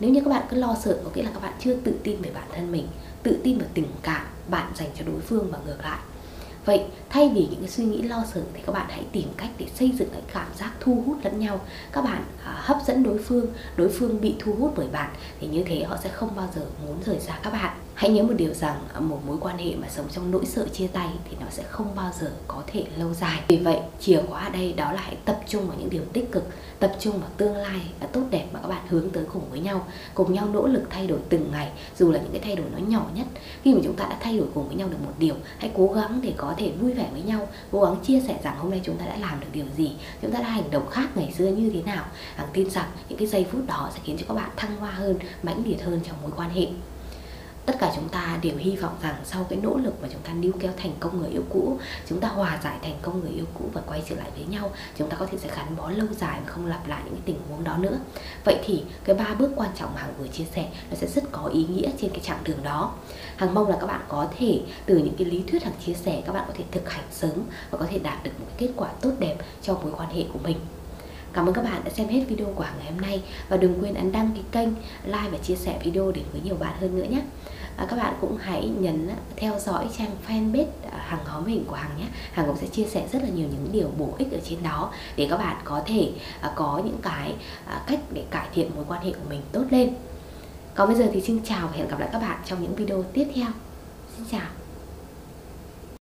Nếu 0.01 0.11
như 0.11 0.21
các 0.25 0.31
bạn 0.31 0.43
cứ 0.51 0.57
lo 0.57 0.77
sợ 0.83 0.99
có 1.05 1.11
nghĩa 1.15 1.23
là 1.23 1.31
các 1.35 1.43
bạn 1.43 1.53
chưa 1.61 1.75
tự 1.75 1.95
tin 2.03 2.23
về 2.23 2.31
bản 2.35 2.49
thân 2.53 2.73
mình 2.73 2.89
tự 3.23 3.39
tin 3.45 3.59
vào 3.59 3.69
tình 3.75 3.87
cảm 4.03 4.27
bạn 4.49 4.73
dành 4.75 4.89
cho 4.99 5.05
đối 5.05 5.21
phương 5.21 5.51
và 5.51 5.59
ngược 5.67 5.81
lại. 5.83 5.99
Vậy 6.65 6.85
thay 7.11 7.31
vì 7.35 7.47
những 7.51 7.61
cái 7.61 7.69
suy 7.69 7.85
nghĩ 7.85 8.03
lo 8.03 8.25
sợ 8.35 8.41
thì 8.55 8.61
các 8.67 8.73
bạn 8.73 8.87
hãy 8.89 9.05
tìm 9.13 9.29
cách 9.37 9.51
để 9.59 9.67
xây 9.75 9.93
dựng 9.99 10.09
cái 10.13 10.23
cảm 10.33 10.47
giác 10.59 10.73
thu 10.81 11.03
hút 11.07 11.17
lẫn 11.23 11.39
nhau. 11.39 11.61
Các 11.93 12.05
bạn 12.05 12.25
à, 12.45 12.53
hấp 12.57 12.79
dẫn 12.87 13.03
đối 13.03 13.19
phương 13.19 13.47
đối 13.77 13.89
phương 13.89 14.21
bị 14.21 14.35
thu 14.39 14.55
hút 14.59 14.73
bởi 14.77 14.87
bạn 14.89 15.11
thì 15.41 15.47
như 15.47 15.65
thế 15.67 15.85
họ 15.85 15.97
sẽ 16.03 16.09
không 16.09 16.37
bao 16.37 16.49
giờ 16.55 16.63
muốn 16.87 16.97
rời 17.07 17.21
xa 17.21 17.39
các 17.43 17.53
bạn 17.53 17.77
hãy 17.97 18.11
nhớ 18.11 18.23
một 18.23 18.35
điều 18.37 18.55
rằng 18.55 18.79
ờ, 18.93 19.01
một 19.01 19.21
mối 19.27 19.37
quan 19.41 19.59
hệ 19.59 19.75
mà 19.77 19.89
sống 19.89 20.07
trong 20.13 20.31
nỗi 20.31 20.47
sợ 20.47 20.69
chia 20.69 20.87
tay 20.87 21.09
thì 21.31 21.37
nó 21.41 21.47
sẽ 21.51 21.63
không 21.63 21.95
bao 21.97 22.13
giờ 22.21 22.33
có 22.49 22.63
thể 22.67 22.85
lâu 22.99 23.15
dài. 23.15 23.41
Vì 23.49 23.57
vậy, 23.57 23.81
chìa 24.01 24.23
khóa 24.29 24.45
ở 24.45 24.51
đây 24.51 24.73
đó 24.73 24.93
là 24.93 25.01
hãy 25.01 25.17
tập 25.25 25.41
trung 25.49 25.69
vào 25.69 25.77
những 25.81 25.91
điều 25.91 26.03
tích 26.13 26.33
cực, 26.33 26.45
tập 26.79 26.93
trung 27.01 27.21
vào 27.21 27.31
tương 27.37 27.57
lai 27.57 27.81
và 28.01 28.07
tốt 28.07 28.23
đẹp 28.31 28.47
mà 28.53 28.61
các 28.61 28.69
bạn 28.69 28.83
hướng 28.89 29.11
tới 29.11 29.25
cùng 29.33 29.51
với 29.51 29.61
nhau, 29.61 29.87
cùng 30.15 30.35
nhau 30.35 30.49
nỗ 30.53 30.67
lực 30.67 30.83
thay 30.91 31.07
đổi 31.07 31.19
từng 31.29 31.51
ngày, 31.53 31.71
dù 31.99 32.13
là 32.13 32.19
những 32.19 32.33
cái 32.33 32.41
thay 32.45 32.57
đổi 32.57 32.67
nó 32.73 32.79
nhỏ 32.79 33.07
nhất. 33.15 33.27
Khi 33.63 33.75
mà 33.75 33.81
chúng 33.85 33.95
ta 33.95 34.05
đã 34.05 34.17
thay 34.21 34.39
đổi 34.39 34.47
cùng 34.55 34.69
với 34.69 34.77
nhau 34.77 34.89
được 34.89 35.01
một 35.05 35.13
điều, 35.19 35.35
hãy 35.59 35.71
cố 35.77 35.93
gắng 35.93 36.21
để 36.23 36.33
có 36.37 36.55
thể 36.57 36.73
vui 36.81 36.93
vẻ 36.93 37.09
với 37.13 37.23
nhau, 37.23 37.49
cố 37.73 37.85
gắng 37.85 37.97
chia 38.03 38.21
sẻ 38.21 38.41
rằng 38.45 38.59
hôm 38.59 38.71
nay 38.71 38.81
chúng 38.85 38.97
ta 38.97 39.07
đã 39.07 39.17
làm 39.17 39.41
được 39.41 39.47
điều 39.53 39.67
gì, 39.77 39.93
chúng 40.23 40.33
ta 40.33 40.39
đã 40.39 40.49
hành 40.49 40.71
động 40.71 40.87
khác 40.91 41.09
ngày 41.15 41.35
xưa 41.39 41.47
như 41.47 41.71
thế 41.71 41.83
nào. 41.83 42.05
Hằng 42.37 42.49
tin 42.53 42.71
rằng 42.71 42.91
những 43.09 43.19
cái 43.19 43.29
giây 43.29 43.47
phút 43.53 43.67
đó 43.67 43.91
sẽ 43.95 44.01
khiến 44.05 44.17
cho 44.19 44.25
các 44.29 44.35
bạn 44.35 44.51
thăng 44.57 44.77
hoa 44.77 44.91
hơn, 44.91 45.17
mãnh 45.43 45.63
liệt 45.67 45.85
hơn 45.85 46.01
trong 46.05 46.17
mối 46.23 46.31
quan 46.37 46.51
hệ 46.51 46.67
tất 47.67 47.77
cả 47.79 47.93
chúng 47.95 48.09
ta 48.09 48.39
đều 48.43 48.57
hy 48.57 48.77
vọng 48.77 48.97
rằng 49.03 49.15
sau 49.25 49.45
cái 49.45 49.59
nỗ 49.63 49.77
lực 49.77 50.03
mà 50.03 50.09
chúng 50.13 50.23
ta 50.23 50.33
níu 50.33 50.53
kéo 50.61 50.73
thành 50.77 50.93
công 51.01 51.21
người 51.21 51.31
yêu 51.31 51.43
cũ, 51.51 51.79
chúng 52.09 52.21
ta 52.21 52.29
hòa 52.29 52.61
giải 52.65 52.79
thành 52.83 52.99
công 53.03 53.21
người 53.21 53.31
yêu 53.31 53.45
cũ 53.55 53.65
và 53.73 53.81
quay 53.87 54.03
trở 54.09 54.17
lại 54.17 54.31
với 54.37 54.45
nhau, 54.45 54.71
chúng 54.99 55.11
ta 55.11 55.17
có 55.17 55.27
thể 55.27 55.39
sẽ 55.39 55.49
gắn 55.57 55.77
bó 55.77 55.91
lâu 55.91 56.07
dài 56.21 56.41
và 56.47 56.53
không 56.53 56.67
lặp 56.67 56.89
lại 56.89 57.03
những 57.05 57.15
cái 57.15 57.23
tình 57.25 57.41
huống 57.49 57.65
đó 57.65 57.77
nữa. 57.77 57.99
Vậy 58.45 58.59
thì 58.65 58.83
cái 59.05 59.17
ba 59.17 59.35
bước 59.39 59.51
quan 59.57 59.71
trọng 59.79 59.95
mà 59.95 60.01
hằng 60.01 60.15
vừa 60.19 60.29
chia 60.29 60.45
sẻ 60.55 60.69
nó 60.91 60.97
sẽ 60.97 61.07
rất 61.07 61.25
có 61.33 61.47
ý 61.47 61.67
nghĩa 61.67 61.91
trên 62.01 62.11
cái 62.11 62.21
chặng 62.21 62.45
đường 62.45 62.63
đó. 62.63 62.95
Hằng 63.37 63.55
mong 63.55 63.69
là 63.69 63.77
các 63.81 63.87
bạn 63.87 64.01
có 64.09 64.29
thể 64.39 64.61
từ 64.87 64.97
những 64.97 65.15
cái 65.19 65.27
lý 65.27 65.43
thuyết 65.49 65.65
hằng 65.65 65.75
chia 65.87 65.95
sẻ, 65.95 66.23
các 66.27 66.33
bạn 66.33 66.45
có 66.49 66.55
thể 66.59 66.65
thực 66.71 66.91
hành 66.91 67.05
sớm 67.11 67.43
và 67.71 67.79
có 67.79 67.87
thể 67.91 67.99
đạt 67.99 68.25
được 68.25 68.31
một 68.39 68.47
cái 68.49 68.69
kết 68.69 68.75
quả 68.77 68.89
tốt 69.01 69.13
đẹp 69.19 69.37
cho 69.63 69.75
mối 69.75 69.93
quan 69.97 70.11
hệ 70.11 70.25
của 70.33 70.39
mình. 70.39 70.57
Cảm 71.37 71.47
ơn 71.47 71.55
các 71.55 71.65
bạn 71.65 71.81
đã 71.85 71.91
xem 71.91 72.09
hết 72.09 72.25
video 72.29 72.47
của 72.55 72.67
ngày 72.79 72.93
hôm 72.93 73.01
nay 73.01 73.23
và 73.49 73.57
đừng 73.57 73.79
quên 73.81 73.95
ấn 73.95 74.13
đăng 74.13 74.31
ký 74.35 74.41
kênh, 74.53 74.69
like 75.05 75.29
và 75.33 75.39
chia 75.39 75.57
sẻ 75.57 75.81
video 75.85 76.13
đến 76.13 76.25
với 76.33 76.41
nhiều 76.45 76.57
bạn 76.57 76.75
hơn 76.81 76.97
nữa 76.97 77.05
nhé. 77.11 77.23
À, 77.77 77.87
các 77.89 77.97
bạn 77.97 78.15
cũng 78.21 78.37
hãy 78.37 78.69
nhấn 78.79 79.11
theo 79.37 79.59
dõi 79.59 79.89
trang 79.99 80.11
fanpage 80.29 80.67
à, 80.91 80.99
hàng 80.99 81.25
hóm 81.25 81.45
mình 81.45 81.65
của 81.67 81.75
Hằng 81.75 81.99
nhé. 81.99 82.05
Hằng 82.33 82.47
cũng 82.47 82.57
sẽ 82.57 82.67
chia 82.67 82.85
sẻ 82.85 83.09
rất 83.13 83.23
là 83.23 83.29
nhiều 83.29 83.49
những 83.49 83.69
điều 83.73 83.89
bổ 83.99 84.15
ích 84.19 84.33
ở 84.33 84.39
trên 84.45 84.63
đó 84.63 84.93
để 85.17 85.27
các 85.31 85.37
bạn 85.37 85.57
có 85.65 85.83
thể 85.87 86.13
à, 86.41 86.53
có 86.57 86.83
những 86.85 86.99
cái 87.03 87.35
à, 87.67 87.83
cách 87.87 88.01
để 88.13 88.25
cải 88.31 88.47
thiện 88.55 88.71
mối 88.75 88.85
quan 88.89 89.05
hệ 89.05 89.13
của 89.13 89.29
mình 89.31 89.41
tốt 89.53 89.65
lên. 89.71 89.95
Còn 90.75 90.89
bây 90.89 90.97
giờ 90.97 91.11
thì 91.13 91.21
xin 91.21 91.41
chào 91.45 91.67
và 91.67 91.73
hẹn 91.77 91.89
gặp 91.89 92.01
lại 92.01 92.09
các 92.13 92.23
bạn 92.23 92.39
trong 92.45 92.63
những 92.63 92.75
video 92.75 93.03
tiếp 93.03 93.27
theo. 93.35 93.49
Xin 94.17 94.27
chào. 94.31 94.66